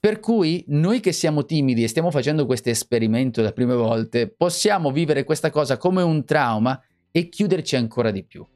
Per 0.00 0.18
cui 0.20 0.64
noi 0.68 1.00
che 1.00 1.12
siamo 1.12 1.44
timidi 1.44 1.84
e 1.84 1.88
stiamo 1.88 2.10
facendo 2.10 2.46
questo 2.46 2.70
esperimento 2.70 3.42
le 3.42 3.52
prime 3.52 3.74
volte, 3.74 4.28
possiamo 4.28 4.90
vivere 4.92 5.24
questa 5.24 5.50
cosa 5.50 5.76
come 5.76 6.02
un 6.02 6.24
trauma 6.24 6.80
e 7.10 7.28
chiuderci 7.28 7.76
ancora 7.76 8.10
di 8.10 8.24
più. 8.24 8.46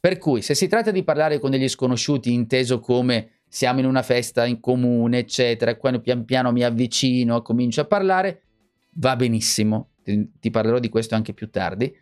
Per 0.00 0.18
cui 0.18 0.40
se 0.40 0.54
si 0.54 0.66
tratta 0.66 0.90
di 0.90 1.02
parlare 1.02 1.38
con 1.38 1.50
degli 1.50 1.68
sconosciuti 1.68 2.32
inteso 2.32 2.80
come 2.80 3.40
siamo 3.48 3.80
in 3.80 3.86
una 3.86 4.02
festa 4.02 4.46
in 4.46 4.60
comune, 4.60 5.18
eccetera, 5.18 5.76
quando 5.76 6.00
pian 6.00 6.24
piano 6.24 6.52
mi 6.52 6.62
avvicino, 6.62 7.42
comincio 7.42 7.82
a 7.82 7.86
parlare, 7.86 8.43
va 8.94 9.16
benissimo, 9.16 9.90
ti, 10.02 10.30
ti 10.38 10.50
parlerò 10.50 10.78
di 10.78 10.88
questo 10.88 11.14
anche 11.14 11.32
più 11.32 11.50
tardi, 11.50 11.94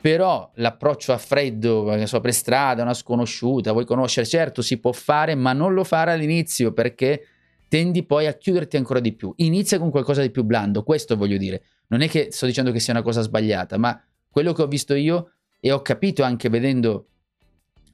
però 0.00 0.50
l'approccio 0.54 1.12
a 1.12 1.18
freddo, 1.18 2.06
so, 2.06 2.20
per 2.20 2.32
strada, 2.32 2.82
una 2.82 2.94
sconosciuta, 2.94 3.72
vuoi 3.72 3.84
conoscere, 3.84 4.26
certo 4.26 4.62
si 4.62 4.78
può 4.78 4.92
fare, 4.92 5.34
ma 5.34 5.52
non 5.52 5.74
lo 5.74 5.84
fare 5.84 6.12
all'inizio 6.12 6.72
perché 6.72 7.26
tendi 7.68 8.04
poi 8.04 8.26
a 8.26 8.32
chiuderti 8.32 8.76
ancora 8.76 8.98
di 8.98 9.12
più. 9.12 9.32
Inizia 9.36 9.78
con 9.78 9.90
qualcosa 9.90 10.22
di 10.22 10.30
più 10.30 10.42
blando, 10.42 10.82
questo 10.82 11.16
voglio 11.16 11.36
dire. 11.36 11.62
Non 11.88 12.00
è 12.00 12.08
che 12.08 12.28
sto 12.30 12.46
dicendo 12.46 12.72
che 12.72 12.80
sia 12.80 12.94
una 12.94 13.02
cosa 13.02 13.20
sbagliata, 13.20 13.76
ma 13.76 14.02
quello 14.30 14.52
che 14.52 14.62
ho 14.62 14.66
visto 14.66 14.94
io 14.94 15.32
e 15.60 15.70
ho 15.70 15.82
capito 15.82 16.22
anche 16.22 16.48
vedendo 16.48 17.08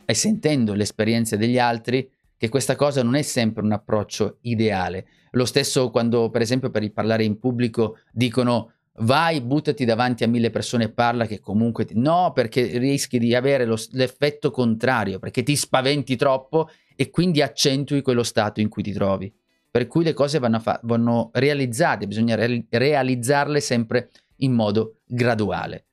e 0.04 0.14
sentendo 0.14 0.74
le 0.74 0.84
esperienze 0.84 1.36
degli 1.36 1.58
altri 1.58 2.08
che 2.36 2.48
questa 2.48 2.76
cosa 2.76 3.02
non 3.02 3.14
è 3.14 3.22
sempre 3.22 3.62
un 3.62 3.72
approccio 3.72 4.38
ideale. 4.42 5.06
Lo 5.32 5.44
stesso 5.44 5.90
quando, 5.90 6.30
per 6.30 6.42
esempio, 6.42 6.70
per 6.70 6.90
parlare 6.92 7.24
in 7.24 7.38
pubblico 7.38 7.98
dicono 8.12 8.72
vai, 9.00 9.40
buttati 9.40 9.84
davanti 9.84 10.24
a 10.24 10.28
mille 10.28 10.50
persone 10.50 10.84
e 10.84 10.92
parla 10.92 11.26
che 11.26 11.40
comunque 11.40 11.84
ti... 11.84 11.94
no, 11.96 12.32
perché 12.34 12.78
rischi 12.78 13.18
di 13.18 13.34
avere 13.34 13.64
lo, 13.64 13.76
l'effetto 13.90 14.50
contrario, 14.50 15.18
perché 15.18 15.42
ti 15.42 15.56
spaventi 15.56 16.16
troppo 16.16 16.68
e 16.94 17.10
quindi 17.10 17.42
accentui 17.42 18.02
quello 18.02 18.22
stato 18.22 18.60
in 18.60 18.68
cui 18.68 18.82
ti 18.82 18.92
trovi. 18.92 19.32
Per 19.70 19.86
cui 19.86 20.04
le 20.04 20.14
cose 20.14 20.38
vanno, 20.38 20.60
fa- 20.60 20.80
vanno 20.84 21.30
realizzate, 21.34 22.06
bisogna 22.06 22.34
re- 22.34 22.64
realizzarle 22.68 23.60
sempre 23.60 24.10
in 24.36 24.52
modo 24.52 25.00
graduale. 25.04 25.86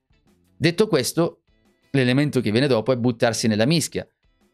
Detto 0.56 0.88
questo, 0.88 1.42
l'elemento 1.92 2.40
che 2.40 2.52
viene 2.52 2.68
dopo 2.68 2.94
è 2.94 2.98
buttarsi 2.98 3.48
nella 3.48 3.66
mischia. 3.66 4.08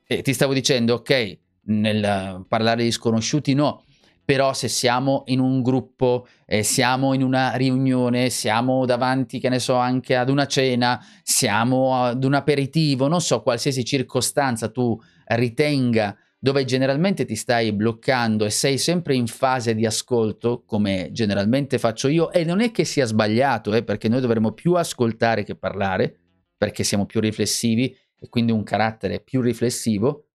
E 0.08 0.24
ti 0.24 0.34
stavo 0.34 0.53
dicendo, 0.53 0.96
ok, 0.96 1.39
nel 1.65 2.45
parlare 2.47 2.83
di 2.83 2.91
sconosciuti 2.91 3.53
no, 3.53 3.83
però 4.29 4.53
se 4.53 4.67
siamo 4.67 5.23
in 5.25 5.39
un 5.39 5.63
gruppo, 5.63 6.27
eh, 6.45 6.61
siamo 6.61 7.15
in 7.15 7.23
una 7.23 7.55
riunione, 7.55 8.29
siamo 8.29 8.85
davanti, 8.85 9.39
che 9.39 9.49
ne 9.49 9.57
so, 9.57 9.73
anche 9.73 10.15
ad 10.15 10.29
una 10.29 10.45
cena, 10.45 11.03
siamo 11.23 12.03
ad 12.03 12.23
un 12.23 12.35
aperitivo, 12.35 13.07
non 13.07 13.21
so, 13.21 13.41
qualsiasi 13.41 13.83
circostanza 13.83 14.69
tu 14.69 14.95
ritenga 15.25 16.15
dove 16.37 16.63
generalmente 16.63 17.25
ti 17.25 17.35
stai 17.35 17.73
bloccando 17.73 18.45
e 18.45 18.51
sei 18.51 18.77
sempre 18.77 19.15
in 19.15 19.25
fase 19.25 19.73
di 19.73 19.85
ascolto, 19.85 20.63
come 20.63 21.09
generalmente 21.11 21.79
faccio 21.79 22.07
io, 22.07 22.31
e 22.31 22.43
non 22.45 22.61
è 22.61 22.69
che 22.69 22.85
sia 22.85 23.05
sbagliato, 23.05 23.73
eh, 23.73 23.83
perché 23.83 24.07
noi 24.09 24.21
dovremmo 24.21 24.51
più 24.53 24.75
ascoltare 24.75 25.43
che 25.43 25.55
parlare, 25.55 26.17
perché 26.55 26.83
siamo 26.83 27.07
più 27.07 27.19
riflessivi 27.19 27.93
e 28.15 28.29
quindi 28.29 28.51
un 28.51 28.63
carattere 28.63 29.21
più 29.21 29.41
riflessivo, 29.41 30.28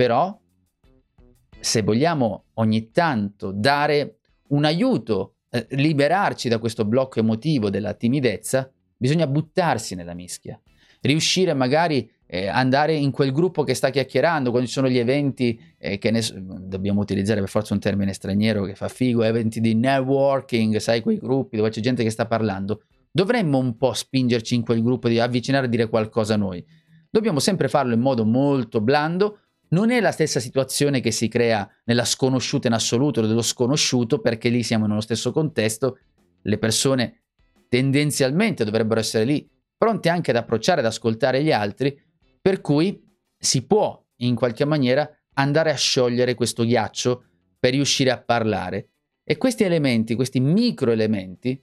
però 0.00 0.34
se 1.60 1.82
vogliamo 1.82 2.44
ogni 2.54 2.90
tanto 2.90 3.52
dare 3.52 4.20
un 4.48 4.64
aiuto, 4.64 5.34
eh, 5.50 5.66
liberarci 5.72 6.48
da 6.48 6.58
questo 6.58 6.86
blocco 6.86 7.18
emotivo 7.18 7.68
della 7.68 7.92
timidezza, 7.92 8.72
bisogna 8.96 9.26
buttarsi 9.26 9.94
nella 9.94 10.14
mischia, 10.14 10.58
riuscire 11.02 11.52
magari 11.52 12.10
eh, 12.24 12.46
andare 12.46 12.94
in 12.94 13.10
quel 13.10 13.30
gruppo 13.30 13.62
che 13.62 13.74
sta 13.74 13.90
chiacchierando, 13.90 14.48
quando 14.48 14.68
ci 14.68 14.72
sono 14.72 14.88
gli 14.88 14.96
eventi, 14.96 15.60
eh, 15.76 15.98
che 15.98 16.10
ne, 16.10 16.22
dobbiamo 16.62 17.02
utilizzare 17.02 17.40
per 17.40 17.50
forza 17.50 17.74
un 17.74 17.80
termine 17.80 18.14
straniero 18.14 18.64
che 18.64 18.76
fa 18.76 18.88
figo, 18.88 19.22
eventi 19.22 19.60
di 19.60 19.74
networking, 19.74 20.78
sai, 20.78 21.02
quei 21.02 21.18
gruppi 21.18 21.58
dove 21.58 21.68
c'è 21.68 21.82
gente 21.82 22.02
che 22.02 22.10
sta 22.10 22.24
parlando, 22.24 22.84
dovremmo 23.10 23.58
un 23.58 23.76
po' 23.76 23.92
spingerci 23.92 24.54
in 24.54 24.62
quel 24.62 24.82
gruppo, 24.82 25.08
di 25.08 25.20
avvicinare 25.20 25.66
a 25.66 25.68
dire 25.68 25.90
qualcosa 25.90 26.32
a 26.32 26.38
noi. 26.38 26.64
Dobbiamo 27.10 27.38
sempre 27.38 27.68
farlo 27.68 27.92
in 27.92 28.00
modo 28.00 28.24
molto 28.24 28.80
blando, 28.80 29.40
non 29.70 29.90
è 29.90 30.00
la 30.00 30.12
stessa 30.12 30.40
situazione 30.40 31.00
che 31.00 31.10
si 31.10 31.28
crea 31.28 31.68
nella 31.84 32.04
sconosciuta 32.04 32.68
in 32.68 32.74
assoluto 32.74 33.20
dello 33.20 33.42
sconosciuto, 33.42 34.20
perché 34.20 34.48
lì 34.48 34.62
siamo 34.62 34.86
nello 34.86 35.00
stesso 35.00 35.32
contesto, 35.32 35.98
le 36.42 36.58
persone 36.58 37.22
tendenzialmente 37.68 38.64
dovrebbero 38.64 39.00
essere 39.00 39.24
lì 39.24 39.48
pronte 39.76 40.08
anche 40.08 40.30
ad 40.30 40.36
approcciare, 40.36 40.80
ad 40.80 40.86
ascoltare 40.86 41.42
gli 41.42 41.52
altri, 41.52 41.98
per 42.40 42.60
cui 42.60 43.02
si 43.38 43.64
può 43.64 44.02
in 44.16 44.34
qualche 44.34 44.64
maniera 44.64 45.08
andare 45.34 45.70
a 45.70 45.76
sciogliere 45.76 46.34
questo 46.34 46.64
ghiaccio 46.64 47.24
per 47.58 47.72
riuscire 47.72 48.10
a 48.10 48.20
parlare. 48.20 48.88
E 49.24 49.36
questi 49.36 49.64
elementi, 49.64 50.16
questi 50.16 50.40
micro 50.40 50.90
elementi, 50.90 51.62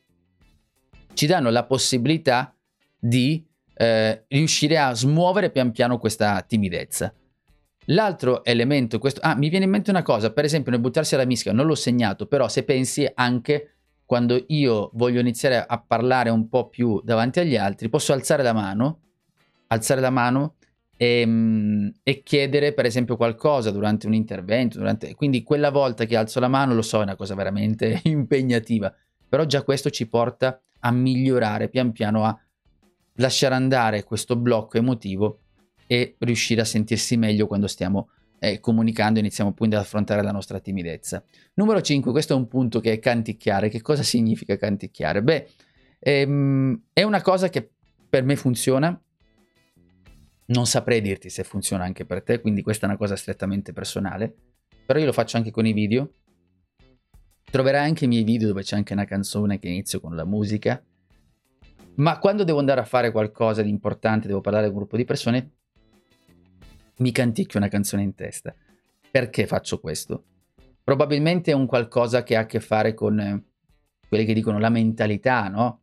ci 1.13 1.25
danno 1.27 1.49
la 1.49 1.65
possibilità 1.65 2.55
di 2.97 3.45
eh, 3.75 4.23
riuscire 4.29 4.77
a 4.79 4.93
smuovere 4.93 5.51
pian 5.51 5.71
piano 5.71 5.97
questa 5.99 6.41
timidezza. 6.41 7.13
L'altro 7.89 8.43
elemento, 8.43 8.99
questo, 8.99 9.21
ah, 9.23 9.35
mi 9.35 9.47
viene 9.49 9.65
in 9.65 9.71
mente 9.71 9.91
una 9.91 10.01
cosa, 10.01 10.33
per 10.33 10.43
esempio 10.43 10.71
nel 10.71 10.81
buttarsi 10.81 11.15
alla 11.15 11.25
mischia, 11.25 11.53
non 11.53 11.65
l'ho 11.65 11.75
segnato, 11.75 12.25
però 12.25 12.49
se 12.49 12.63
pensi 12.63 13.09
anche 13.13 13.75
quando 14.05 14.43
io 14.47 14.89
voglio 14.93 15.21
iniziare 15.21 15.65
a 15.65 15.79
parlare 15.79 16.29
un 16.29 16.49
po' 16.49 16.67
più 16.67 17.01
davanti 17.01 17.39
agli 17.39 17.55
altri, 17.55 17.87
posso 17.87 18.11
alzare 18.11 18.43
la 18.43 18.51
mano, 18.51 18.99
alzare 19.67 20.01
la 20.01 20.09
mano 20.09 20.55
e, 20.97 21.25
mm, 21.25 21.87
e 22.03 22.23
chiedere 22.23 22.73
per 22.73 22.85
esempio 22.85 23.15
qualcosa 23.15 23.71
durante 23.71 24.05
un 24.05 24.13
intervento, 24.13 24.79
durante, 24.79 25.15
quindi 25.15 25.43
quella 25.43 25.71
volta 25.71 26.03
che 26.03 26.17
alzo 26.17 26.41
la 26.41 26.49
mano 26.49 26.73
lo 26.73 26.81
so, 26.81 26.99
è 26.99 27.03
una 27.03 27.15
cosa 27.15 27.35
veramente 27.35 28.01
impegnativa, 28.03 28.93
però 29.29 29.45
già 29.45 29.63
questo 29.63 29.89
ci 29.89 30.07
porta 30.07 30.61
a 30.79 30.91
migliorare 30.91 31.69
pian 31.69 31.93
piano, 31.93 32.25
a 32.25 32.37
lasciare 33.15 33.55
andare 33.55 34.03
questo 34.03 34.35
blocco 34.35 34.77
emotivo 34.77 35.39
e 35.87 36.15
riuscire 36.19 36.61
a 36.61 36.65
sentirsi 36.65 37.17
meglio 37.17 37.47
quando 37.47 37.67
stiamo 37.67 38.09
eh, 38.39 38.59
comunicando 38.59 39.19
iniziamo 39.19 39.49
appunto 39.49 39.75
ad 39.75 39.81
affrontare 39.81 40.21
la 40.21 40.31
nostra 40.31 40.59
timidezza. 40.59 41.23
Numero 41.55 41.81
5, 41.81 42.11
questo 42.11 42.33
è 42.33 42.35
un 42.35 42.47
punto 42.47 42.79
che 42.79 42.91
è 42.91 42.99
canticchiare. 42.99 43.69
Che 43.69 43.81
cosa 43.81 44.03
significa 44.03 44.57
canticchiare? 44.57 45.23
Beh, 45.23 45.47
ehm, 45.99 46.81
è 46.93 47.03
una 47.03 47.21
cosa 47.21 47.49
che 47.49 47.71
per 48.09 48.23
me 48.23 48.35
funziona, 48.35 48.99
non 50.49 50.65
saprei 50.65 51.01
dirti 51.01 51.29
se 51.29 51.43
funziona 51.43 51.83
anche 51.83 52.05
per 52.05 52.23
te, 52.23 52.39
quindi 52.39 52.61
questa 52.61 52.85
è 52.85 52.89
una 52.89 52.97
cosa 52.97 53.15
strettamente 53.15 53.73
personale, 53.73 54.33
però 54.85 54.99
io 54.99 55.05
lo 55.05 55.13
faccio 55.13 55.37
anche 55.37 55.51
con 55.51 55.65
i 55.65 55.73
video. 55.73 56.13
Troverai 57.49 57.85
anche 57.85 58.05
i 58.05 58.07
miei 58.07 58.23
video 58.23 58.49
dove 58.49 58.61
c'è 58.61 58.75
anche 58.75 58.93
una 58.93 59.05
canzone 59.05 59.57
che 59.57 59.67
inizio 59.67 59.99
con 59.99 60.15
la 60.15 60.25
musica, 60.25 60.81
ma 61.95 62.19
quando 62.19 62.43
devo 62.43 62.59
andare 62.59 62.81
a 62.81 62.85
fare 62.85 63.11
qualcosa 63.11 63.61
di 63.61 63.69
importante, 63.69 64.27
devo 64.27 64.41
parlare 64.41 64.65
a 64.65 64.69
un 64.69 64.75
gruppo 64.75 64.97
di 64.97 65.05
persone, 65.05 65.56
mi 66.97 67.11
canticchio 67.11 67.59
una 67.59 67.67
canzone 67.67 68.03
in 68.03 68.15
testa. 68.15 68.53
Perché 69.09 69.47
faccio 69.47 69.79
questo? 69.79 70.23
Probabilmente 70.83 71.51
è 71.51 71.53
un 71.53 71.65
qualcosa 71.65 72.23
che 72.23 72.35
ha 72.35 72.41
a 72.41 72.45
che 72.45 72.59
fare 72.59 72.93
con 72.93 73.19
eh, 73.19 73.43
quelli 74.07 74.25
che 74.25 74.33
dicono 74.33 74.59
la 74.59 74.69
mentalità, 74.69 75.47
no? 75.49 75.81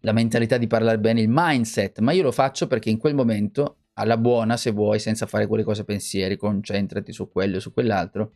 La 0.00 0.12
mentalità 0.12 0.58
di 0.58 0.66
parlare 0.66 0.98
bene, 0.98 1.20
il 1.20 1.30
mindset, 1.30 2.00
ma 2.00 2.12
io 2.12 2.22
lo 2.22 2.32
faccio 2.32 2.66
perché 2.66 2.90
in 2.90 2.98
quel 2.98 3.14
momento, 3.14 3.78
alla 3.94 4.16
buona 4.16 4.56
se 4.56 4.70
vuoi, 4.72 4.98
senza 4.98 5.26
fare 5.26 5.46
quelle 5.46 5.62
cose 5.62 5.84
pensieri, 5.84 6.36
concentrati 6.36 7.12
su 7.12 7.30
quello 7.30 7.56
o 7.56 7.60
su 7.60 7.72
quell'altro, 7.72 8.32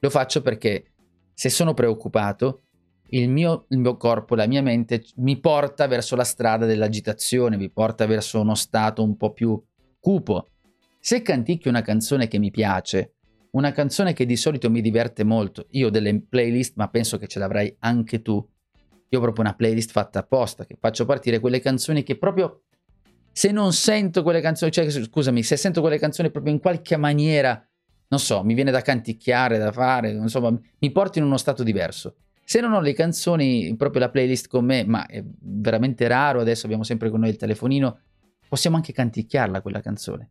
lo 0.00 0.10
faccio 0.10 0.42
perché 0.42 0.92
se 1.32 1.48
sono 1.48 1.72
preoccupato, 1.72 2.64
il 3.08 3.28
mio, 3.28 3.66
il 3.68 3.78
mio, 3.78 3.96
corpo, 3.96 4.34
la 4.34 4.46
mia 4.46 4.62
mente 4.62 5.04
mi 5.16 5.38
porta 5.38 5.86
verso 5.86 6.16
la 6.16 6.24
strada 6.24 6.66
dell'agitazione, 6.66 7.56
mi 7.56 7.70
porta 7.70 8.06
verso 8.06 8.40
uno 8.40 8.54
stato 8.54 9.02
un 9.02 9.16
po' 9.16 9.32
più 9.32 9.62
cupo. 10.00 10.48
Se 11.06 11.20
canticchio 11.20 11.68
una 11.68 11.82
canzone 11.82 12.28
che 12.28 12.38
mi 12.38 12.50
piace, 12.50 13.16
una 13.50 13.72
canzone 13.72 14.14
che 14.14 14.24
di 14.24 14.36
solito 14.36 14.70
mi 14.70 14.80
diverte 14.80 15.22
molto, 15.22 15.66
io 15.72 15.88
ho 15.88 15.90
delle 15.90 16.18
playlist, 16.18 16.76
ma 16.76 16.88
penso 16.88 17.18
che 17.18 17.26
ce 17.26 17.38
l'avrai 17.38 17.76
anche 17.80 18.22
tu. 18.22 18.36
Io 19.10 19.18
ho 19.18 19.20
proprio 19.20 19.44
una 19.44 19.54
playlist 19.54 19.90
fatta 19.90 20.20
apposta, 20.20 20.64
che 20.64 20.78
faccio 20.80 21.04
partire 21.04 21.40
quelle 21.40 21.60
canzoni 21.60 22.04
che 22.04 22.16
proprio 22.16 22.62
Se 23.32 23.50
non 23.50 23.74
sento 23.74 24.22
quelle 24.22 24.40
canzoni, 24.40 24.72
cioè 24.72 24.88
scusami, 24.90 25.42
se 25.42 25.58
sento 25.58 25.82
quelle 25.82 25.98
canzoni 25.98 26.30
proprio 26.30 26.54
in 26.54 26.58
qualche 26.58 26.96
maniera, 26.96 27.62
non 28.08 28.18
so, 28.18 28.42
mi 28.42 28.54
viene 28.54 28.70
da 28.70 28.80
canticchiare, 28.80 29.58
da 29.58 29.72
fare, 29.72 30.08
insomma, 30.10 30.58
mi 30.78 30.90
porto 30.90 31.18
in 31.18 31.26
uno 31.26 31.36
stato 31.36 31.62
diverso. 31.62 32.16
Se 32.42 32.62
non 32.62 32.72
ho 32.72 32.80
le 32.80 32.94
canzoni, 32.94 33.76
proprio 33.76 34.00
la 34.00 34.08
playlist 34.08 34.48
con 34.48 34.64
me, 34.64 34.86
ma 34.86 35.04
è 35.04 35.22
veramente 35.22 36.08
raro, 36.08 36.40
adesso 36.40 36.64
abbiamo 36.64 36.82
sempre 36.82 37.10
con 37.10 37.20
noi 37.20 37.28
il 37.28 37.36
telefonino, 37.36 37.98
possiamo 38.48 38.76
anche 38.76 38.94
canticchiarla 38.94 39.60
quella 39.60 39.82
canzone. 39.82 40.30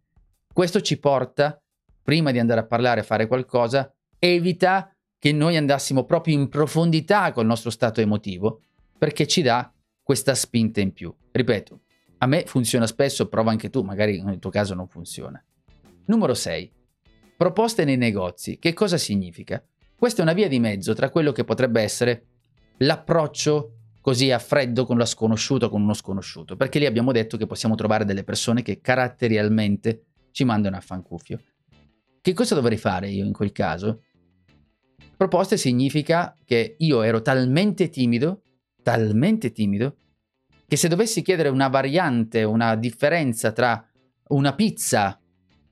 Questo 0.54 0.82
ci 0.82 1.00
porta, 1.00 1.60
prima 2.04 2.30
di 2.30 2.38
andare 2.38 2.60
a 2.60 2.66
parlare, 2.68 3.00
a 3.00 3.04
fare 3.04 3.26
qualcosa, 3.26 3.92
evita 4.20 4.96
che 5.18 5.32
noi 5.32 5.58
andassimo 5.58 6.04
proprio 6.06 6.36
in 6.36 6.48
profondità 6.48 7.32
col 7.32 7.48
nostro 7.48 7.72
stato 7.72 8.02
emotivo, 8.02 8.62
perché 8.96 9.26
ci 9.26 9.42
dà 9.42 9.74
questa 10.04 10.36
spinta 10.36 10.80
in 10.80 10.94
più. 10.94 11.12
Ripeto, 11.32 11.80
a 12.20 12.28
me 12.28 12.44
funziona 12.46 12.86
spesso, 12.86 13.30
prova 13.30 13.50
anche 13.50 13.72
tu, 13.72 13.82
magari 13.82 14.22
nel 14.22 14.38
tuo 14.38 14.52
caso 14.52 14.76
non 14.76 14.88
funziona. 14.88 15.44
Numero 16.06 16.36
6. 16.36 16.72
Proposte 17.36 17.84
nei 17.84 17.98
negozi. 17.98 18.60
Che 18.60 18.74
cosa 18.74 18.98
significa? 18.98 19.64
Questa 19.96 20.20
è 20.20 20.24
una 20.24 20.34
via 20.34 20.48
di 20.48 20.60
mezzo 20.60 20.94
tra 20.94 21.10
quello 21.10 21.32
che 21.32 21.46
potrebbe 21.46 21.82
essere 21.82 22.26
l'approccio 22.78 23.78
così 24.02 24.30
a 24.30 24.38
freddo 24.38 24.86
con 24.86 25.00
la 25.00 25.06
sconosciuta 25.06 25.68
con 25.68 25.82
uno 25.82 25.96
sconosciuto, 25.96 26.56
perché 26.56 26.78
lì 26.78 26.86
abbiamo 26.86 27.12
detto 27.12 27.38
che 27.38 27.48
possiamo 27.48 27.74
trovare 27.74 28.06
delle 28.06 28.24
persone 28.24 28.62
che 28.62 28.82
caratterialmente 28.82 30.04
ci 30.34 30.44
mandano 30.44 30.76
a 30.76 30.82
fancuffio. 30.82 31.40
Che 32.20 32.34
cosa 32.34 32.56
dovrei 32.56 32.78
fare 32.78 33.10
io 33.10 33.24
in 33.24 33.32
quel 33.32 33.54
caso? 33.54 34.04
Proposte 35.16 35.56
significa 35.56 36.38
che 36.44 36.76
io 36.80 37.02
ero 37.02 37.22
talmente 37.22 37.88
timido, 37.88 38.42
talmente 38.82 39.52
timido, 39.52 39.96
che 40.68 40.76
se 40.76 40.90
dovessi 40.90 41.22
chiedere 41.22 41.50
una 41.50 41.70
variante, 41.70 42.44
una 42.44 42.76
differenza 42.76 43.52
tra 43.52 43.86
una 44.30 44.56
pizza 44.56 45.18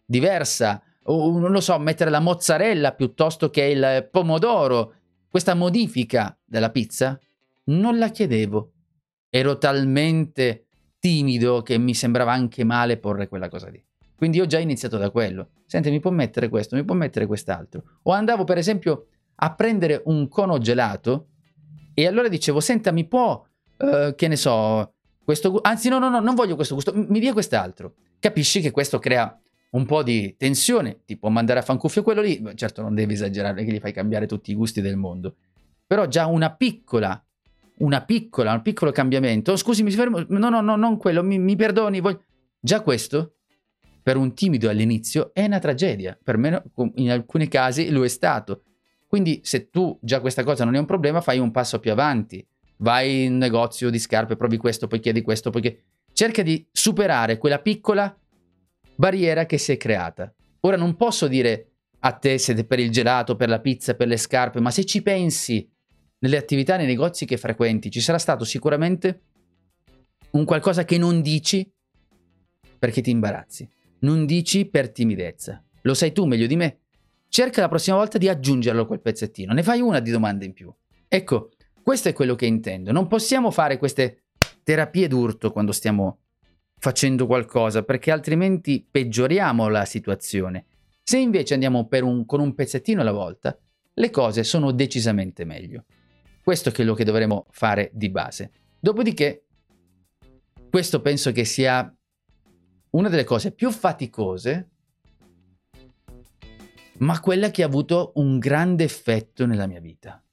diversa 0.05 0.81
o 1.03 1.39
non 1.39 1.51
lo 1.51 1.61
so, 1.61 1.77
mettere 1.79 2.11
la 2.11 2.19
mozzarella 2.19 2.93
piuttosto 2.93 3.49
che 3.49 3.63
il 3.63 4.07
pomodoro, 4.11 4.93
questa 5.29 5.55
modifica 5.55 6.37
della 6.45 6.69
pizza, 6.69 7.19
non 7.65 7.97
la 7.97 8.09
chiedevo. 8.09 8.71
Ero 9.29 9.57
talmente 9.57 10.67
timido 10.99 11.61
che 11.63 11.77
mi 11.77 11.95
sembrava 11.95 12.33
anche 12.33 12.63
male 12.63 12.97
porre 12.97 13.27
quella 13.27 13.49
cosa 13.49 13.69
lì. 13.69 13.83
Quindi 14.21 14.39
ho 14.39 14.45
già 14.45 14.59
iniziato 14.59 14.99
da 14.99 15.09
quello. 15.09 15.49
Senti, 15.65 15.89
mi 15.89 15.99
può 15.99 16.11
mettere 16.11 16.47
questo, 16.47 16.75
mi 16.75 16.83
può 16.83 16.93
mettere 16.93 17.25
quest'altro. 17.25 17.97
O 18.03 18.11
andavo 18.11 18.43
per 18.43 18.59
esempio 18.59 19.07
a 19.37 19.55
prendere 19.55 20.03
un 20.05 20.27
cono 20.27 20.59
gelato 20.59 21.29
e 21.95 22.05
allora 22.05 22.27
dicevo, 22.27 22.59
senta, 22.59 22.91
mi 22.91 23.07
può, 23.07 23.43
uh, 23.77 24.13
che 24.13 24.27
ne 24.27 24.35
so, 24.35 24.93
questo 25.23 25.59
anzi 25.63 25.89
no, 25.89 25.97
no, 25.97 26.07
no, 26.09 26.19
non 26.19 26.35
voglio 26.35 26.53
questo 26.53 26.75
gusto, 26.75 26.93
mi 26.93 27.19
dia 27.19 27.33
quest'altro. 27.33 27.95
Capisci 28.19 28.61
che 28.61 28.69
questo 28.69 28.99
crea 28.99 29.35
un 29.71 29.87
po' 29.87 30.03
di 30.03 30.35
tensione, 30.37 30.99
ti 31.03 31.17
può 31.17 31.29
mandare 31.29 31.57
a 31.57 31.63
fancuffio 31.63 32.03
quello 32.03 32.21
lì, 32.21 32.39
certo 32.53 32.83
non 32.83 32.93
devi 32.93 33.13
esagerare 33.13 33.63
che 33.63 33.71
gli 33.71 33.79
fai 33.79 33.91
cambiare 33.91 34.27
tutti 34.27 34.51
i 34.51 34.53
gusti 34.53 34.81
del 34.81 34.97
mondo, 34.97 35.37
però 35.87 36.05
già 36.05 36.27
una 36.27 36.53
piccola, 36.53 37.19
una 37.77 38.05
piccola, 38.05 38.53
un 38.53 38.61
piccolo 38.61 38.91
cambiamento, 38.91 39.53
oh, 39.53 39.55
scusi 39.55 39.81
mi 39.81 39.89
fermo, 39.89 40.23
no 40.27 40.49
no 40.49 40.61
no, 40.61 40.75
non 40.75 40.97
quello, 40.97 41.23
mi, 41.23 41.39
mi 41.39 41.55
perdoni, 41.55 41.99
voglio... 42.01 42.21
già 42.59 42.81
questo 42.81 43.37
per 44.01 44.17
un 44.17 44.33
timido 44.33 44.69
all'inizio 44.69 45.31
è 45.33 45.45
una 45.45 45.59
tragedia, 45.59 46.17
per 46.21 46.37
me 46.37 46.63
in 46.95 47.11
alcuni 47.11 47.47
casi 47.47 47.89
lo 47.89 48.03
è 48.03 48.07
stato, 48.07 48.63
quindi 49.07 49.41
se 49.43 49.69
tu 49.69 49.97
già 50.01 50.21
questa 50.21 50.43
cosa 50.43 50.63
non 50.63 50.75
è 50.75 50.79
un 50.79 50.85
problema 50.85 51.21
fai 51.21 51.37
un 51.37 51.51
passo 51.51 51.79
più 51.79 51.91
avanti, 51.91 52.45
vai 52.77 53.25
in 53.25 53.37
negozio 53.37 53.89
di 53.89 53.99
scarpe, 53.99 54.35
provi 54.35 54.57
questo, 54.57 54.87
poi 54.87 54.99
chiedi 54.99 55.21
questo, 55.21 55.49
poi 55.49 55.77
cerca 56.13 56.41
di 56.41 56.65
superare 56.71 57.37
quella 57.37 57.59
piccola 57.59 58.15
barriera 58.95 59.45
che 59.45 59.57
si 59.57 59.71
è 59.71 59.77
creata. 59.77 60.33
Ora 60.61 60.77
non 60.77 60.95
posso 60.95 61.27
dire 61.27 61.71
a 61.99 62.11
te 62.13 62.37
siete 62.37 62.65
per 62.65 62.79
il 62.79 62.89
gelato, 62.89 63.35
per 63.35 63.49
la 63.49 63.59
pizza, 63.59 63.95
per 63.95 64.07
le 64.07 64.17
scarpe, 64.17 64.59
ma 64.59 64.71
se 64.71 64.85
ci 64.85 65.01
pensi 65.01 65.69
nelle 66.19 66.37
attività, 66.37 66.77
nei 66.77 66.85
negozi 66.85 67.25
che 67.25 67.37
frequenti, 67.37 67.91
ci 67.91 67.99
sarà 67.99 68.17
stato 68.17 68.45
sicuramente 68.45 69.21
un 70.31 70.45
qualcosa 70.45 70.85
che 70.85 70.97
non 70.97 71.21
dici 71.21 71.69
perché 72.79 73.01
ti 73.01 73.09
imbarazzi, 73.09 73.67
non 74.01 74.25
dici 74.25 74.65
per 74.65 74.91
timidezza. 74.91 75.63
Lo 75.81 75.93
sai 75.93 76.11
tu 76.11 76.25
meglio 76.25 76.47
di 76.47 76.55
me. 76.55 76.79
Cerca 77.27 77.61
la 77.61 77.69
prossima 77.69 77.95
volta 77.95 78.17
di 78.17 78.27
aggiungerlo 78.27 78.85
quel 78.85 79.01
pezzettino, 79.01 79.53
ne 79.53 79.63
fai 79.63 79.79
una 79.79 79.99
di 79.99 80.11
domande 80.11 80.45
in 80.45 80.53
più. 80.53 80.73
Ecco, 81.07 81.51
questo 81.81 82.09
è 82.09 82.13
quello 82.13 82.35
che 82.35 82.45
intendo. 82.45 82.91
Non 82.91 83.07
possiamo 83.07 83.51
fare 83.51 83.77
queste 83.77 84.23
terapie 84.63 85.07
d'urto 85.07 85.51
quando 85.51 85.71
stiamo 85.71 86.19
facendo 86.77 87.25
qualcosa, 87.27 87.83
perché 87.83 88.11
altrimenti 88.11 88.85
peggioriamo 88.89 89.69
la 89.69 89.85
situazione. 89.85 90.65
Se 91.03 91.17
invece 91.17 91.53
andiamo 91.53 91.87
un, 91.89 92.25
con 92.25 92.39
un 92.39 92.55
pezzettino 92.55 93.01
alla 93.01 93.11
volta, 93.11 93.57
le 93.93 94.09
cose 94.09 94.43
sono 94.43 94.71
decisamente 94.71 95.45
meglio. 95.45 95.85
Questo 96.43 96.69
è 96.69 96.71
quello 96.71 96.93
che 96.93 97.03
dovremo 97.03 97.45
fare 97.51 97.91
di 97.93 98.09
base. 98.09 98.51
Dopodiché, 98.79 99.45
questo 100.69 101.01
penso 101.01 101.31
che 101.31 101.45
sia 101.45 101.93
una 102.91 103.09
delle 103.09 103.23
cose 103.23 103.51
più 103.51 103.71
faticose, 103.71 104.69
ma 106.99 107.19
quella 107.19 107.49
che 107.49 107.63
ha 107.63 107.65
avuto 107.65 108.11
un 108.15 108.37
grande 108.37 108.83
effetto 108.83 109.45
nella 109.45 109.67
mia 109.67 109.79
vita. 109.79 110.23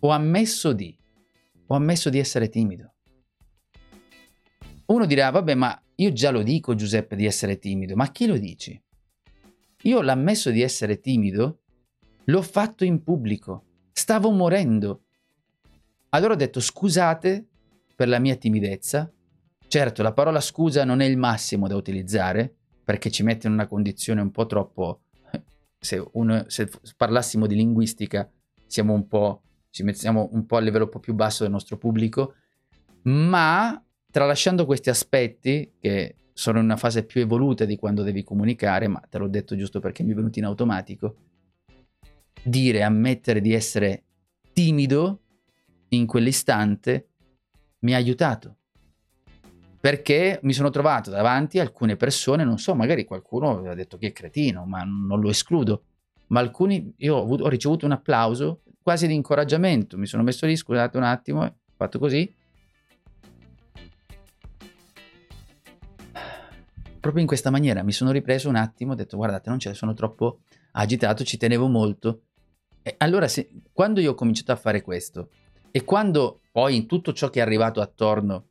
Ho 0.00 0.10
ammesso 0.10 0.72
di, 0.72 0.96
ho 1.66 1.74
ammesso 1.74 2.10
di 2.10 2.18
essere 2.18 2.48
timido. 2.48 2.94
Uno 4.86 5.06
dirà, 5.06 5.30
vabbè, 5.30 5.54
ma 5.54 5.80
io 5.96 6.12
già 6.12 6.30
lo 6.30 6.42
dico 6.42 6.74
Giuseppe 6.74 7.16
di 7.16 7.26
essere 7.26 7.58
timido, 7.58 7.96
ma 7.96 8.12
chi 8.12 8.26
lo 8.26 8.36
dici? 8.36 8.80
Io 9.82 10.00
l'ho 10.00 10.12
ammesso 10.12 10.50
di 10.50 10.60
essere 10.62 11.00
timido, 11.00 11.62
l'ho 12.24 12.42
fatto 12.42 12.84
in 12.84 13.02
pubblico, 13.02 13.64
stavo 13.92 14.30
morendo. 14.30 15.04
Allora 16.10 16.34
ho 16.34 16.36
detto 16.36 16.60
scusate 16.60 17.46
per 17.96 18.08
la 18.08 18.18
mia 18.18 18.36
timidezza. 18.36 19.10
Certo, 19.68 20.02
la 20.02 20.12
parola 20.12 20.40
scusa 20.40 20.84
non 20.84 21.00
è 21.00 21.06
il 21.06 21.16
massimo 21.16 21.66
da 21.66 21.74
utilizzare, 21.74 22.54
perché 22.84 23.10
ci 23.10 23.22
mette 23.22 23.46
in 23.46 23.52
una 23.52 23.66
condizione 23.66 24.20
un 24.20 24.30
po' 24.30 24.46
troppo... 24.46 25.00
Se, 25.78 26.02
uno, 26.12 26.44
se 26.48 26.68
parlassimo 26.96 27.46
di 27.46 27.54
linguistica, 27.54 28.28
siamo 28.66 28.92
un 28.92 29.06
po', 29.06 29.42
ci 29.70 29.84
mettiamo 29.84 30.30
un 30.32 30.44
po' 30.44 30.56
a 30.56 30.60
livello 30.60 30.84
un 30.84 30.90
po' 30.90 30.98
più 30.98 31.14
basso 31.14 31.44
del 31.44 31.52
nostro 31.52 31.76
pubblico, 31.76 32.34
ma 33.02 33.80
tralasciando 34.10 34.64
questi 34.66 34.90
aspetti 34.90 35.74
che 35.78 36.16
sono 36.32 36.58
in 36.58 36.64
una 36.64 36.76
fase 36.76 37.04
più 37.04 37.20
evoluta 37.20 37.64
di 37.64 37.76
quando 37.76 38.02
devi 38.02 38.24
comunicare, 38.24 38.88
ma 38.88 39.00
te 39.08 39.18
l'ho 39.18 39.28
detto 39.28 39.54
giusto 39.54 39.78
perché 39.78 40.02
mi 40.02 40.12
è 40.12 40.14
venuto 40.14 40.38
in 40.38 40.46
automatico, 40.46 41.16
dire, 42.42 42.82
ammettere 42.82 43.40
di 43.40 43.52
essere 43.52 44.04
timido 44.52 45.20
in 45.90 46.06
quell'istante 46.06 47.08
mi 47.80 47.94
ha 47.94 47.96
aiutato. 47.96 48.56
Perché 49.86 50.40
mi 50.42 50.52
sono 50.52 50.68
trovato 50.70 51.10
davanti 51.10 51.60
a 51.60 51.62
alcune 51.62 51.94
persone, 51.94 52.42
non 52.42 52.58
so, 52.58 52.74
magari 52.74 53.04
qualcuno 53.04 53.50
aveva 53.50 53.72
detto 53.76 53.98
che 53.98 54.08
è 54.08 54.12
cretino, 54.12 54.64
ma 54.66 54.82
non 54.82 55.20
lo 55.20 55.28
escludo, 55.28 55.84
ma 56.26 56.40
alcuni, 56.40 56.92
io 56.96 57.14
ho, 57.14 57.22
avuto, 57.22 57.44
ho 57.44 57.48
ricevuto 57.48 57.86
un 57.86 57.92
applauso 57.92 58.62
quasi 58.82 59.06
di 59.06 59.14
incoraggiamento, 59.14 59.96
mi 59.96 60.06
sono 60.06 60.24
messo 60.24 60.44
lì, 60.44 60.56
scusate 60.56 60.96
un 60.96 61.04
attimo, 61.04 61.42
ho 61.44 61.54
fatto 61.76 62.00
così, 62.00 62.34
proprio 66.98 67.22
in 67.22 67.28
questa 67.28 67.50
maniera 67.50 67.84
mi 67.84 67.92
sono 67.92 68.10
ripreso 68.10 68.48
un 68.48 68.56
attimo, 68.56 68.90
ho 68.90 68.96
detto 68.96 69.16
guardate 69.16 69.50
non 69.50 69.60
ce 69.60 69.68
ne 69.68 69.76
sono 69.76 69.94
troppo 69.94 70.40
agitato, 70.72 71.22
ci 71.22 71.36
tenevo 71.36 71.68
molto. 71.68 72.22
E 72.82 72.96
allora 72.98 73.28
se, 73.28 73.52
quando 73.72 74.00
io 74.00 74.10
ho 74.10 74.14
cominciato 74.14 74.50
a 74.50 74.56
fare 74.56 74.82
questo 74.82 75.30
e 75.70 75.84
quando 75.84 76.40
poi 76.50 76.74
in 76.74 76.86
tutto 76.86 77.12
ciò 77.12 77.30
che 77.30 77.38
è 77.38 77.42
arrivato 77.42 77.80
attorno 77.80 78.48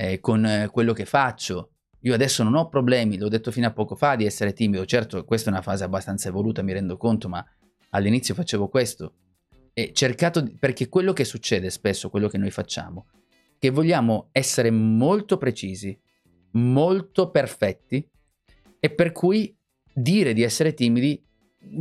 eh, 0.00 0.18
con 0.18 0.46
eh, 0.46 0.68
quello 0.72 0.94
che 0.94 1.04
faccio, 1.04 1.72
io 2.00 2.14
adesso 2.14 2.42
non 2.42 2.54
ho 2.54 2.70
problemi, 2.70 3.18
l'ho 3.18 3.28
detto 3.28 3.50
fino 3.50 3.66
a 3.66 3.72
poco 3.72 3.94
fa 3.94 4.16
di 4.16 4.24
essere 4.24 4.54
timido, 4.54 4.86
certo 4.86 5.22
questa 5.26 5.50
è 5.50 5.52
una 5.52 5.60
fase 5.60 5.84
abbastanza 5.84 6.28
evoluta, 6.28 6.62
mi 6.62 6.72
rendo 6.72 6.96
conto, 6.96 7.28
ma 7.28 7.44
all'inizio 7.90 8.32
facevo 8.32 8.68
questo. 8.68 9.12
E 9.74 9.92
cercato 9.92 10.40
di, 10.40 10.56
perché 10.58 10.88
quello 10.88 11.12
che 11.12 11.24
succede 11.24 11.68
spesso, 11.68 12.08
quello 12.08 12.28
che 12.28 12.38
noi 12.38 12.50
facciamo, 12.50 13.08
che 13.58 13.68
vogliamo 13.68 14.30
essere 14.32 14.70
molto 14.70 15.36
precisi, 15.36 15.98
molto 16.52 17.30
perfetti 17.30 18.08
e 18.80 18.90
per 18.90 19.12
cui 19.12 19.54
dire 19.92 20.32
di 20.32 20.42
essere 20.42 20.72
timidi 20.72 21.22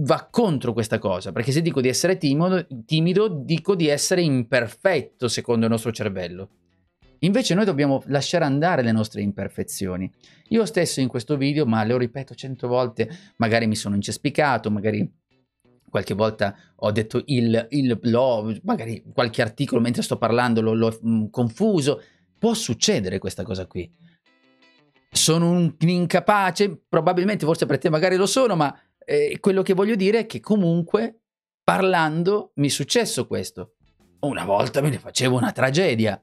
va 0.02 0.28
contro 0.30 0.74
questa 0.74 1.00
cosa, 1.00 1.32
perché 1.32 1.54
se 1.54 1.62
dico 1.62 1.80
di 1.80 1.88
essere 1.88 2.18
timido, 2.18 2.68
timido 2.86 3.30
dico 3.30 3.76
di 3.76 3.88
essere 3.88 4.24
imperfetto 4.24 5.30
secondo 5.30 5.68
il 5.68 5.72
nostro 5.72 5.94
cervello. 5.94 6.50
Invece 7.20 7.54
noi 7.54 7.66
dobbiamo 7.66 8.02
lasciare 8.08 8.46
andare 8.46 8.82
le 8.82 8.92
nostre 8.92 9.22
imperfezioni. 9.22 10.12
Io 10.50 10.66
stesso 10.66 11.02
in 11.02 11.08
questo 11.08 11.38
video, 11.38 11.66
ma 11.66 11.84
lo 11.84 11.98
ripeto 11.98 12.34
cento 12.34 12.68
volte, 12.68 13.10
magari 13.38 13.68
mi 13.68 13.76
sono 13.76 13.96
incespicato, 13.96 14.72
magari 14.72 15.12
qualche 15.90 16.14
volta 16.14 16.56
ho 16.76 16.92
detto 16.92 17.22
il, 17.26 17.68
il 17.72 18.00
l'ho, 18.04 18.56
magari 18.64 19.04
qualche 19.14 19.42
articolo 19.42 19.82
mentre 19.82 20.02
sto 20.02 20.18
parlando 20.18 20.62
l'ho, 20.62 20.74
l'ho 20.74 20.98
mh, 21.02 21.30
confuso. 21.30 22.02
Può 22.38 22.54
succedere 22.54 23.20
questa 23.20 23.44
cosa 23.44 23.66
qui. 23.68 23.92
sono 25.12 25.50
un 25.50 25.76
incapace, 25.80 26.84
probabilmente 26.88 27.46
forse 27.46 27.66
per 27.66 27.78
te 27.78 27.90
magari 27.90 28.16
lo 28.16 28.26
sono, 28.26 28.56
ma 28.56 28.74
eh, 29.06 29.38
quello 29.40 29.62
che 29.62 29.74
voglio 29.74 29.96
dire 29.96 30.20
è 30.20 30.26
che 30.26 30.40
comunque 30.40 31.22
parlando 31.64 32.52
mi 32.56 32.68
è 32.68 32.70
successo 32.70 33.28
questo. 33.28 33.76
Una 34.22 34.46
volta 34.46 34.82
me 34.82 34.90
ne 34.90 35.00
facevo 35.00 35.38
una 35.38 35.52
tragedia, 35.52 36.22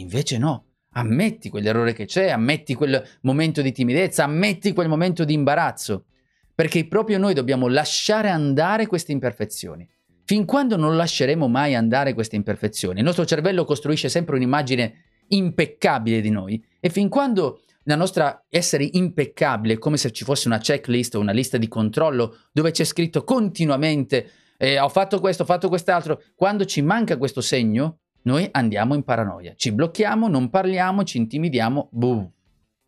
invece 0.00 0.38
no. 0.38 0.64
Ammetti 0.92 1.48
quell'errore 1.48 1.92
che 1.92 2.06
c'è, 2.06 2.30
ammetti 2.30 2.74
quel 2.74 3.02
momento 3.22 3.62
di 3.62 3.72
timidezza, 3.72 4.24
ammetti 4.24 4.72
quel 4.72 4.88
momento 4.88 5.24
di 5.24 5.34
imbarazzo, 5.34 6.06
perché 6.54 6.86
proprio 6.86 7.18
noi 7.18 7.34
dobbiamo 7.34 7.68
lasciare 7.68 8.30
andare 8.30 8.86
queste 8.86 9.12
imperfezioni. 9.12 9.88
Fin 10.24 10.44
quando 10.44 10.76
non 10.76 10.96
lasceremo 10.96 11.46
mai 11.46 11.74
andare 11.74 12.14
queste 12.14 12.36
imperfezioni, 12.36 12.98
il 12.98 13.04
nostro 13.04 13.24
cervello 13.24 13.64
costruisce 13.64 14.08
sempre 14.08 14.36
un'immagine 14.36 15.04
impeccabile 15.28 16.20
di 16.20 16.30
noi 16.30 16.62
e 16.80 16.90
fin 16.90 17.08
quando 17.08 17.62
la 17.84 17.96
nostra 17.96 18.44
essere 18.48 18.88
impeccabile 18.92 19.74
è 19.74 19.78
come 19.78 19.96
se 19.96 20.10
ci 20.10 20.24
fosse 20.24 20.48
una 20.48 20.58
checklist 20.58 21.14
o 21.14 21.20
una 21.20 21.32
lista 21.32 21.56
di 21.58 21.68
controllo 21.68 22.36
dove 22.52 22.70
c'è 22.70 22.84
scritto 22.84 23.24
continuamente 23.24 24.30
eh, 24.58 24.78
ho 24.78 24.88
fatto 24.88 25.20
questo, 25.20 25.44
ho 25.44 25.46
fatto 25.46 25.68
quest'altro, 25.68 26.20
quando 26.34 26.64
ci 26.64 26.82
manca 26.82 27.16
questo 27.16 27.40
segno, 27.40 28.00
noi 28.22 28.48
andiamo 28.50 28.94
in 28.94 29.04
paranoia, 29.04 29.54
ci 29.54 29.72
blocchiamo, 29.72 30.28
non 30.28 30.50
parliamo, 30.50 31.04
ci 31.04 31.18
intimidiamo, 31.18 31.88
boom, 31.92 32.30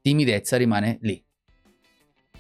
timidezza 0.01 0.57
rimane 0.57 0.99
lì. 1.03 1.23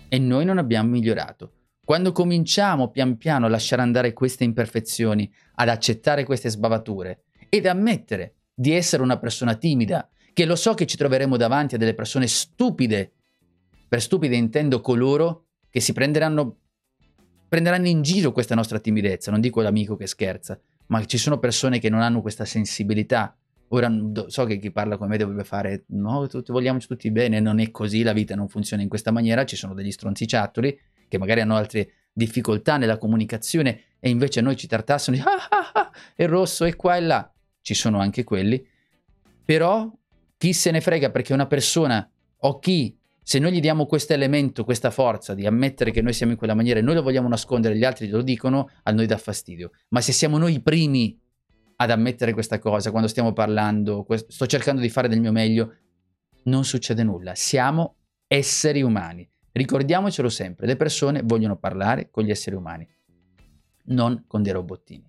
E 0.09 0.18
noi 0.18 0.44
non 0.44 0.59
abbiamo 0.59 0.90
migliorato. 0.90 1.53
Quando 1.85 2.12
cominciamo 2.12 2.90
pian 2.90 3.16
piano 3.16 3.46
a 3.46 3.48
lasciare 3.48 3.83
andare 3.83 4.12
queste 4.12 4.44
imperfezioni, 4.44 5.33
ad 5.55 5.68
accettare 5.68 6.24
queste 6.24 6.48
sbavature 6.48 7.24
ed 7.48 7.66
ammettere 7.66 8.35
di 8.55 8.72
essere 8.72 9.03
una 9.03 9.18
persona 9.18 9.55
timida, 9.55 10.09
che 10.33 10.44
lo 10.44 10.57
so 10.57 10.74
che 10.74 10.87
ci 10.87 10.96
troveremo 10.96 11.37
davanti 11.37 11.74
a 11.74 11.79
delle 11.79 11.94
persone 11.94 12.26
stupide, 12.26 13.12
per 13.88 14.00
stupide 14.00 14.37
intendo 14.37 14.81
coloro 14.81 15.46
che 15.68 15.81
si 15.81 15.92
prenderanno, 15.92 16.59
prenderanno 17.48 17.88
in 17.88 18.03
giro 18.03 18.33
questa 18.33 18.55
nostra 18.55 18.79
timidezza, 18.79 19.31
non 19.31 19.40
dico 19.40 19.61
l'amico 19.61 19.96
che 19.96 20.07
scherza, 20.07 20.61
ma 20.90 21.05
ci 21.05 21.18
sono 21.18 21.38
persone 21.38 21.79
che 21.79 21.88
non 21.88 22.00
hanno 22.00 22.20
questa 22.20 22.44
sensibilità. 22.44 23.37
Ora 23.68 23.90
so 24.26 24.44
che 24.44 24.59
chi 24.59 24.72
parla 24.72 24.96
con 24.96 25.09
me 25.09 25.16
dovrebbe 25.16 25.44
fare, 25.44 25.85
no, 25.88 26.26
tutti, 26.26 26.50
vogliamoci 26.50 26.88
tutti 26.88 27.11
bene, 27.12 27.38
non 27.38 27.61
è 27.61 27.70
così, 27.70 28.03
la 28.03 28.12
vita 28.12 28.35
non 28.35 28.48
funziona 28.48 28.83
in 28.83 28.88
questa 28.88 29.12
maniera, 29.12 29.44
ci 29.44 29.55
sono 29.55 29.74
degli 29.74 29.92
stronziciattoli 29.92 30.79
che 31.07 31.18
magari 31.18 31.40
hanno 31.40 31.55
altre 31.55 31.92
difficoltà 32.12 32.76
nella 32.76 32.98
comunicazione 32.98 33.83
e 34.00 34.11
invece 34.11 34.40
noi 34.40 34.57
ci 34.57 34.66
trattassero 34.66 35.16
di 35.16 35.22
ah 35.22 35.48
ah 35.48 35.70
ah, 35.72 35.90
è 36.16 36.26
rosso 36.26 36.64
e 36.64 36.74
qua 36.74 36.96
e 36.96 37.00
là. 37.00 37.33
Ci 37.62 37.74
sono 37.74 38.00
anche 38.00 38.24
quelli, 38.24 38.66
però 39.44 39.92
chi 40.37 40.53
se 40.53 40.72
ne 40.72 40.81
frega 40.81 41.11
perché 41.11 41.33
una 41.33 41.46
persona 41.46 42.11
o 42.38 42.59
chi, 42.59 42.98
se 43.22 43.38
noi 43.38 43.52
gli 43.52 43.61
diamo 43.61 43.87
questo 43.87 44.12
elemento, 44.12 44.64
questa 44.64 44.90
forza 44.90 45.35
di 45.35 45.46
ammettere 45.46 45.90
che 45.90 46.02
noi 46.02 46.12
siamo 46.12 46.33
in 46.33 46.38
quella 46.38 46.54
maniera 46.54 46.80
e 46.80 46.83
noi 46.83 46.94
lo 46.94 47.02
vogliamo 47.02 47.28
nascondere, 47.28 47.76
gli 47.76 47.85
altri 47.85 48.09
lo 48.09 48.22
dicono, 48.22 48.70
a 48.83 48.90
noi 48.92 49.06
dà 49.06 49.16
fastidio. 49.16 49.70
Ma 49.88 50.00
se 50.00 50.12
siamo 50.12 50.38
noi 50.38 50.54
i 50.54 50.61
primi 50.61 51.18
ad 51.76 51.90
ammettere 51.90 52.33
questa 52.33 52.59
cosa, 52.59 52.90
quando 52.90 53.09
stiamo 53.09 53.33
parlando, 53.33 54.06
sto 54.28 54.46
cercando 54.46 54.80
di 54.80 54.88
fare 54.90 55.09
del 55.09 55.20
mio 55.20 55.33
meglio, 55.33 55.74
non 56.44 56.64
succede 56.64 57.02
nulla. 57.02 57.35
Siamo 57.35 57.96
esseri 58.26 58.83
umani. 58.83 59.28
Ricordiamocelo 59.52 60.28
sempre, 60.28 60.66
le 60.66 60.76
persone 60.76 61.22
vogliono 61.24 61.56
parlare 61.56 62.09
con 62.11 62.24
gli 62.24 62.30
esseri 62.30 62.54
umani, 62.54 62.87
non 63.87 64.24
con 64.26 64.42
dei 64.42 64.52
robottini. 64.52 65.09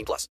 18 0.00 0.04
plus. 0.06 0.28